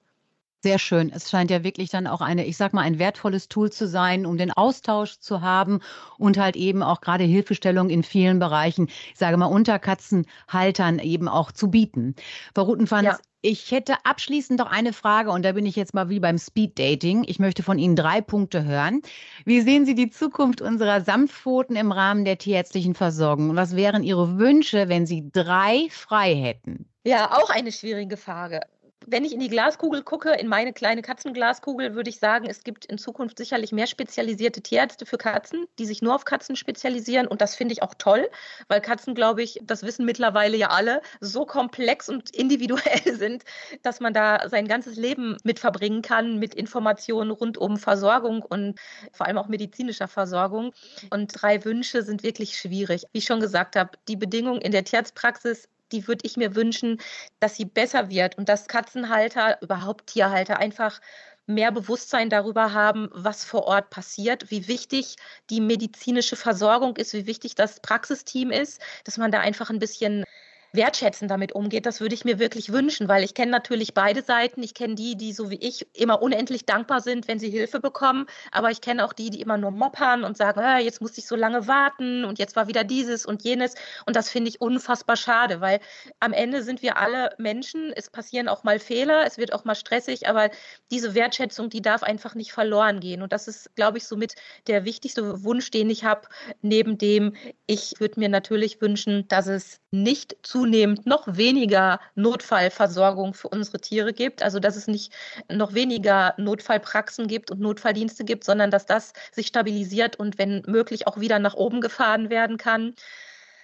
Sehr 0.66 0.80
schön. 0.80 1.12
Es 1.14 1.30
scheint 1.30 1.52
ja 1.52 1.62
wirklich 1.62 1.90
dann 1.90 2.08
auch 2.08 2.20
eine, 2.20 2.44
ich 2.44 2.56
sag 2.56 2.72
mal, 2.72 2.80
ein 2.80 2.98
wertvolles 2.98 3.48
Tool 3.48 3.70
zu 3.70 3.86
sein, 3.86 4.26
um 4.26 4.36
den 4.36 4.50
Austausch 4.50 5.20
zu 5.20 5.40
haben 5.40 5.78
und 6.18 6.38
halt 6.38 6.56
eben 6.56 6.82
auch 6.82 7.00
gerade 7.00 7.22
Hilfestellung 7.22 7.88
in 7.88 8.02
vielen 8.02 8.40
Bereichen, 8.40 8.88
ich 8.88 9.16
sage 9.16 9.36
mal, 9.36 9.46
unter 9.46 9.78
Katzenhaltern 9.78 10.98
eben 10.98 11.28
auch 11.28 11.52
zu 11.52 11.70
bieten. 11.70 12.16
Frau 12.52 12.64
Rutenfanz, 12.64 13.04
ja. 13.04 13.18
Ich 13.42 13.70
hätte 13.70 13.94
abschließend 14.02 14.58
noch 14.58 14.68
eine 14.68 14.92
Frage 14.92 15.30
und 15.30 15.44
da 15.44 15.52
bin 15.52 15.66
ich 15.66 15.76
jetzt 15.76 15.94
mal 15.94 16.08
wie 16.08 16.18
beim 16.18 16.36
Speed 16.36 16.76
Dating. 16.76 17.22
Ich 17.28 17.38
möchte 17.38 17.62
von 17.62 17.78
Ihnen 17.78 17.94
drei 17.94 18.20
Punkte 18.20 18.64
hören. 18.64 19.02
Wie 19.44 19.60
sehen 19.60 19.86
Sie 19.86 19.94
die 19.94 20.10
Zukunft 20.10 20.62
unserer 20.62 21.00
Samtpfoten 21.00 21.76
im 21.76 21.92
Rahmen 21.92 22.24
der 22.24 22.38
tierärztlichen 22.38 22.96
Versorgung? 22.96 23.54
Was 23.54 23.76
wären 23.76 24.02
Ihre 24.02 24.36
Wünsche, 24.40 24.88
wenn 24.88 25.06
Sie 25.06 25.30
drei 25.30 25.86
frei 25.92 26.34
hätten? 26.34 26.88
Ja, 27.04 27.38
auch 27.38 27.50
eine 27.50 27.70
schwierige 27.70 28.16
Frage 28.16 28.62
wenn 29.06 29.24
ich 29.24 29.32
in 29.32 29.40
die 29.40 29.48
Glaskugel 29.48 30.02
gucke, 30.02 30.32
in 30.32 30.48
meine 30.48 30.72
kleine 30.72 31.00
Katzenglaskugel, 31.00 31.94
würde 31.94 32.10
ich 32.10 32.18
sagen, 32.18 32.46
es 32.46 32.64
gibt 32.64 32.84
in 32.84 32.98
Zukunft 32.98 33.38
sicherlich 33.38 33.72
mehr 33.72 33.86
spezialisierte 33.86 34.60
Tierärzte 34.60 35.06
für 35.06 35.16
Katzen, 35.16 35.66
die 35.78 35.86
sich 35.86 36.02
nur 36.02 36.14
auf 36.14 36.24
Katzen 36.24 36.56
spezialisieren. 36.56 37.28
Und 37.28 37.40
das 37.40 37.54
finde 37.54 37.72
ich 37.72 37.82
auch 37.82 37.94
toll, 37.96 38.28
weil 38.68 38.80
Katzen, 38.80 39.14
glaube 39.14 39.42
ich, 39.42 39.60
das 39.62 39.84
wissen 39.84 40.04
mittlerweile 40.04 40.56
ja 40.56 40.68
alle, 40.70 41.02
so 41.20 41.46
komplex 41.46 42.08
und 42.08 42.30
individuell 42.30 43.16
sind, 43.16 43.44
dass 43.82 44.00
man 44.00 44.12
da 44.12 44.48
sein 44.48 44.66
ganzes 44.66 44.96
Leben 44.96 45.36
mit 45.44 45.60
verbringen 45.60 46.02
kann, 46.02 46.38
mit 46.38 46.54
Informationen 46.54 47.30
rund 47.30 47.58
um 47.58 47.76
Versorgung 47.76 48.42
und 48.42 48.78
vor 49.12 49.26
allem 49.26 49.38
auch 49.38 49.48
medizinischer 49.48 50.08
Versorgung. 50.08 50.72
Und 51.10 51.30
drei 51.40 51.64
Wünsche 51.64 52.02
sind 52.02 52.24
wirklich 52.24 52.58
schwierig. 52.58 53.04
Wie 53.12 53.18
ich 53.18 53.24
schon 53.24 53.40
gesagt 53.40 53.76
habe, 53.76 53.90
die 54.08 54.16
Bedingungen 54.16 54.60
in 54.60 54.72
der 54.72 54.84
Tierarztpraxis 54.84 55.68
die 55.92 56.08
würde 56.08 56.24
ich 56.24 56.36
mir 56.36 56.54
wünschen, 56.54 57.00
dass 57.40 57.56
sie 57.56 57.64
besser 57.64 58.10
wird 58.10 58.38
und 58.38 58.48
dass 58.48 58.68
Katzenhalter, 58.68 59.60
überhaupt 59.62 60.08
Tierhalter 60.08 60.58
einfach 60.58 61.00
mehr 61.46 61.70
Bewusstsein 61.72 62.28
darüber 62.28 62.72
haben, 62.72 63.08
was 63.12 63.44
vor 63.44 63.64
Ort 63.64 63.90
passiert, 63.90 64.50
wie 64.50 64.68
wichtig 64.68 65.16
die 65.50 65.60
medizinische 65.60 66.36
Versorgung 66.36 66.96
ist, 66.96 67.14
wie 67.14 67.26
wichtig 67.26 67.54
das 67.54 67.80
Praxisteam 67.80 68.50
ist, 68.50 68.80
dass 69.04 69.16
man 69.16 69.30
da 69.30 69.40
einfach 69.40 69.70
ein 69.70 69.78
bisschen 69.78 70.24
wertschätzend 70.72 71.30
damit 71.30 71.52
umgeht, 71.52 71.86
das 71.86 72.00
würde 72.00 72.14
ich 72.14 72.24
mir 72.24 72.38
wirklich 72.38 72.72
wünschen, 72.72 73.08
weil 73.08 73.24
ich 73.24 73.34
kenne 73.34 73.50
natürlich 73.50 73.94
beide 73.94 74.22
Seiten. 74.22 74.62
Ich 74.62 74.74
kenne 74.74 74.94
die, 74.94 75.16
die 75.16 75.32
so 75.32 75.50
wie 75.50 75.56
ich 75.56 75.86
immer 75.94 76.22
unendlich 76.22 76.66
dankbar 76.66 77.00
sind, 77.00 77.28
wenn 77.28 77.38
sie 77.38 77.50
Hilfe 77.50 77.80
bekommen, 77.80 78.26
aber 78.52 78.70
ich 78.70 78.80
kenne 78.80 79.04
auch 79.04 79.12
die, 79.12 79.30
die 79.30 79.40
immer 79.40 79.56
nur 79.56 79.70
moppern 79.70 80.24
und 80.24 80.36
sagen, 80.36 80.60
ah, 80.60 80.78
jetzt 80.78 81.00
musste 81.00 81.20
ich 81.20 81.26
so 81.26 81.36
lange 81.36 81.66
warten 81.66 82.24
und 82.24 82.38
jetzt 82.38 82.56
war 82.56 82.68
wieder 82.68 82.84
dieses 82.84 83.26
und 83.26 83.44
jenes. 83.44 83.74
Und 84.06 84.16
das 84.16 84.30
finde 84.30 84.48
ich 84.50 84.60
unfassbar 84.60 85.16
schade, 85.16 85.60
weil 85.60 85.80
am 86.20 86.32
Ende 86.32 86.62
sind 86.62 86.82
wir 86.82 86.96
alle 86.96 87.30
Menschen, 87.38 87.92
es 87.94 88.10
passieren 88.10 88.48
auch 88.48 88.64
mal 88.64 88.78
Fehler, 88.78 89.24
es 89.26 89.38
wird 89.38 89.52
auch 89.52 89.64
mal 89.64 89.74
stressig, 89.74 90.28
aber 90.28 90.50
diese 90.90 91.14
Wertschätzung, 91.14 91.70
die 91.70 91.82
darf 91.82 92.02
einfach 92.02 92.34
nicht 92.34 92.52
verloren 92.52 93.00
gehen. 93.00 93.22
Und 93.22 93.32
das 93.32 93.48
ist, 93.48 93.74
glaube 93.76 93.98
ich, 93.98 94.06
somit 94.06 94.34
der 94.66 94.84
wichtigste 94.84 95.44
Wunsch, 95.44 95.70
den 95.70 95.90
ich 95.90 96.04
habe, 96.04 96.28
neben 96.62 96.98
dem 96.98 97.34
ich 97.66 97.94
würde 97.98 98.20
mir 98.20 98.28
natürlich 98.28 98.80
wünschen, 98.80 99.26
dass 99.28 99.46
es 99.46 99.80
nicht 99.90 100.36
zunehmend 100.56 101.04
noch 101.04 101.24
weniger 101.26 102.00
Notfallversorgung 102.14 103.34
für 103.34 103.48
unsere 103.48 103.78
Tiere 103.78 104.14
gibt, 104.14 104.42
also 104.42 104.58
dass 104.58 104.74
es 104.74 104.86
nicht 104.86 105.12
noch 105.52 105.74
weniger 105.74 106.32
Notfallpraxen 106.38 107.26
gibt 107.26 107.50
und 107.50 107.60
Notfalldienste 107.60 108.24
gibt, 108.24 108.44
sondern 108.44 108.70
dass 108.70 108.86
das 108.86 109.12
sich 109.32 109.48
stabilisiert 109.48 110.16
und 110.16 110.38
wenn 110.38 110.62
möglich 110.66 111.06
auch 111.06 111.20
wieder 111.20 111.38
nach 111.38 111.52
oben 111.52 111.82
gefahren 111.82 112.30
werden 112.30 112.56
kann. 112.56 112.94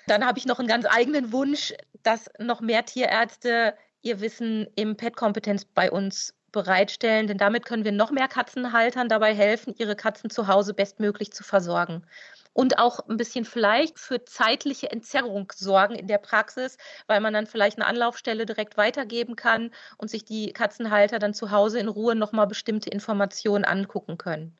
Dann 0.06 0.26
habe 0.26 0.38
ich 0.38 0.44
noch 0.44 0.58
einen 0.58 0.68
ganz 0.68 0.84
eigenen 0.84 1.32
Wunsch, 1.32 1.72
dass 2.02 2.28
noch 2.38 2.60
mehr 2.60 2.84
Tierärzte 2.84 3.72
ihr 4.02 4.20
Wissen 4.20 4.66
im 4.74 4.94
PET-Kompetenz 4.94 5.64
bei 5.64 5.90
uns 5.90 6.34
bereitstellen, 6.50 7.26
denn 7.26 7.38
damit 7.38 7.64
können 7.64 7.84
wir 7.84 7.92
noch 7.92 8.10
mehr 8.10 8.28
Katzenhaltern 8.28 9.08
dabei 9.08 9.34
helfen, 9.34 9.74
ihre 9.78 9.96
Katzen 9.96 10.28
zu 10.28 10.46
Hause 10.46 10.74
bestmöglich 10.74 11.32
zu 11.32 11.42
versorgen 11.42 12.04
und 12.52 12.78
auch 12.78 13.00
ein 13.08 13.16
bisschen 13.16 13.44
vielleicht 13.44 13.98
für 13.98 14.24
zeitliche 14.24 14.90
Entzerrung 14.90 15.52
sorgen 15.54 15.94
in 15.94 16.06
der 16.06 16.18
Praxis, 16.18 16.76
weil 17.06 17.20
man 17.20 17.32
dann 17.32 17.46
vielleicht 17.46 17.78
eine 17.78 17.86
Anlaufstelle 17.86 18.46
direkt 18.46 18.76
weitergeben 18.76 19.36
kann 19.36 19.70
und 19.98 20.10
sich 20.10 20.24
die 20.24 20.52
Katzenhalter 20.52 21.18
dann 21.18 21.34
zu 21.34 21.50
Hause 21.50 21.78
in 21.78 21.88
Ruhe 21.88 22.14
nochmal 22.14 22.46
bestimmte 22.46 22.90
Informationen 22.90 23.64
angucken 23.64 24.18
können. 24.18 24.56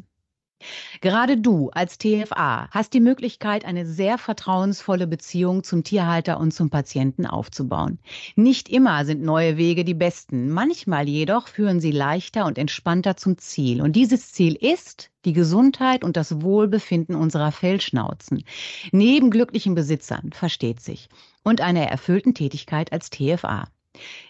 Gerade 1.00 1.36
du 1.36 1.70
als 1.70 1.98
TFA 1.98 2.68
hast 2.70 2.92
die 2.92 3.00
Möglichkeit, 3.00 3.64
eine 3.64 3.86
sehr 3.86 4.18
vertrauensvolle 4.18 5.06
Beziehung 5.06 5.62
zum 5.62 5.84
Tierhalter 5.84 6.40
und 6.40 6.52
zum 6.52 6.70
Patienten 6.70 7.26
aufzubauen. 7.26 7.98
Nicht 8.34 8.68
immer 8.68 9.04
sind 9.04 9.22
neue 9.22 9.56
Wege 9.56 9.84
die 9.84 9.94
besten, 9.94 10.50
manchmal 10.50 11.08
jedoch 11.08 11.48
führen 11.48 11.80
sie 11.80 11.92
leichter 11.92 12.46
und 12.46 12.58
entspannter 12.58 13.16
zum 13.16 13.38
Ziel. 13.38 13.80
Und 13.80 13.94
dieses 13.94 14.32
Ziel 14.32 14.54
ist 14.54 15.10
die 15.24 15.32
Gesundheit 15.32 16.04
und 16.04 16.16
das 16.16 16.42
Wohlbefinden 16.42 17.14
unserer 17.14 17.52
Fellschnauzen. 17.52 18.44
Neben 18.92 19.30
glücklichen 19.30 19.74
Besitzern, 19.74 20.30
versteht 20.32 20.80
sich, 20.80 21.08
und 21.44 21.60
einer 21.60 21.86
erfüllten 21.86 22.34
Tätigkeit 22.34 22.92
als 22.92 23.10
TFA. 23.10 23.68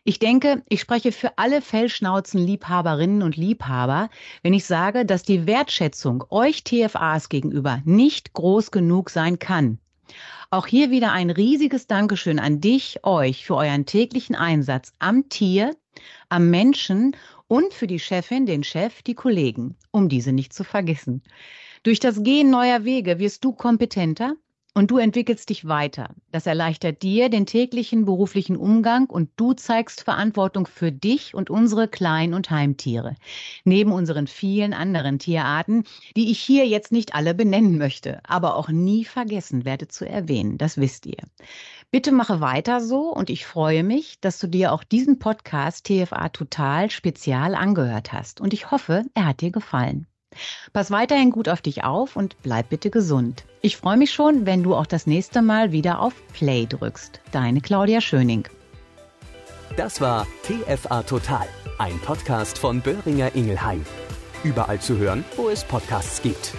Ich 0.04 0.18
denke, 0.18 0.62
ich 0.68 0.81
spreche 0.81 1.12
für 1.12 1.37
alle 1.37 1.62
Fellschnauzen-Liebhaberinnen 1.62 3.22
und 3.22 3.37
Liebhaber, 3.37 4.11
wenn 4.42 4.54
ich 4.54 4.64
sage, 4.64 5.04
dass 5.04 5.22
die 5.22 5.46
Wertschätzung 5.46 6.24
euch 6.31 6.64
TFAs 6.64 7.28
gegenüber 7.28 7.83
nicht 7.85 8.33
groß 8.33 8.70
genug 8.70 9.11
sein 9.11 9.38
kann. 9.38 9.78
Auch 10.50 10.66
hier 10.66 10.90
wieder 10.90 11.12
ein 11.12 11.31
riesiges 11.31 11.87
Dankeschön 11.87 12.38
an 12.38 12.61
dich, 12.61 13.04
euch 13.04 13.44
für 13.44 13.57
euren 13.57 13.85
täglichen 13.85 14.35
Einsatz 14.35 14.92
am 14.98 15.28
Tier, 15.28 15.76
am 16.31 16.48
Menschen 16.48 17.14
und 17.48 17.74
für 17.74 17.87
die 17.87 17.98
Chefin, 17.98 18.46
den 18.46 18.64
Chef, 18.64 19.02
die 19.02 19.14
Kollegen, 19.14 19.76
um 19.90 20.09
diese 20.09 20.33
nicht 20.33 20.54
zu 20.54 20.64
vergessen. 20.64 21.22
Durch 21.83 22.00
das 22.00 22.22
Gehen 22.22 22.50
neuer 22.50 22.85
Wege 22.85 23.18
wirst 23.18 23.44
du 23.44 23.52
kompetenter, 23.52 24.35
und 24.78 24.92
du 24.92 24.98
entwickelst 24.98 25.50
dich 25.50 25.66
weiter. 25.66 26.14
Das 26.30 26.46
erleichtert 26.46 27.02
dir 27.02 27.30
den 27.30 27.46
täglichen 27.46 28.04
beruflichen 28.04 28.56
Umgang 28.56 29.06
und 29.06 29.28
du 29.34 29.52
zeigst 29.52 30.04
Verantwortung 30.04 30.68
für 30.68 30.92
dich 30.92 31.34
und 31.34 31.50
unsere 31.50 31.88
Klein- 31.88 32.32
und 32.32 32.50
Heimtiere. 32.50 33.16
Neben 33.64 33.90
unseren 33.90 34.28
vielen 34.28 34.72
anderen 34.72 35.18
Tierarten, 35.18 35.82
die 36.16 36.30
ich 36.30 36.38
hier 36.38 36.64
jetzt 36.64 36.92
nicht 36.92 37.16
alle 37.16 37.34
benennen 37.34 37.76
möchte, 37.76 38.20
aber 38.22 38.54
auch 38.54 38.68
nie 38.68 39.04
vergessen 39.04 39.64
werde 39.64 39.88
zu 39.88 40.08
erwähnen. 40.08 40.58
Das 40.58 40.76
wisst 40.76 41.06
ihr. 41.06 41.24
Bitte 41.90 42.12
mache 42.12 42.40
weiter 42.40 42.80
so 42.80 43.12
und 43.12 43.30
ich 43.30 43.46
freue 43.46 43.82
mich, 43.82 44.20
dass 44.20 44.38
du 44.38 44.46
dir 44.46 44.72
auch 44.72 44.84
diesen 44.84 45.18
Podcast 45.18 45.86
TFA 45.86 46.28
Total 46.28 46.88
spezial 46.90 47.56
angehört 47.56 48.12
hast 48.12 48.40
und 48.40 48.54
ich 48.54 48.70
hoffe, 48.70 49.06
er 49.14 49.26
hat 49.26 49.40
dir 49.40 49.50
gefallen. 49.50 50.07
Pass 50.72 50.90
weiterhin 50.90 51.31
gut 51.31 51.48
auf 51.48 51.61
dich 51.61 51.85
auf 51.85 52.16
und 52.16 52.37
bleib 52.42 52.68
bitte 52.68 52.90
gesund. 52.90 53.44
Ich 53.61 53.77
freue 53.77 53.96
mich 53.96 54.12
schon, 54.12 54.46
wenn 54.46 54.62
du 54.62 54.74
auch 54.74 54.87
das 54.87 55.07
nächste 55.07 55.42
Mal 55.42 55.72
wieder 55.72 56.01
auf 56.01 56.14
Play 56.33 56.66
drückst. 56.66 57.20
Deine 57.33 57.61
Claudia 57.61 58.01
Schöning. 58.01 58.46
Das 59.77 60.01
war 60.01 60.27
TFA 60.42 61.03
Total, 61.03 61.46
ein 61.79 61.98
Podcast 62.01 62.59
von 62.59 62.81
Böhringer 62.81 63.35
Ingelheim. 63.35 63.85
Überall 64.44 64.81
zu 64.81 64.96
hören, 64.98 65.24
wo 65.37 65.48
es 65.48 65.64
Podcasts 65.64 66.22
gibt. 66.22 66.55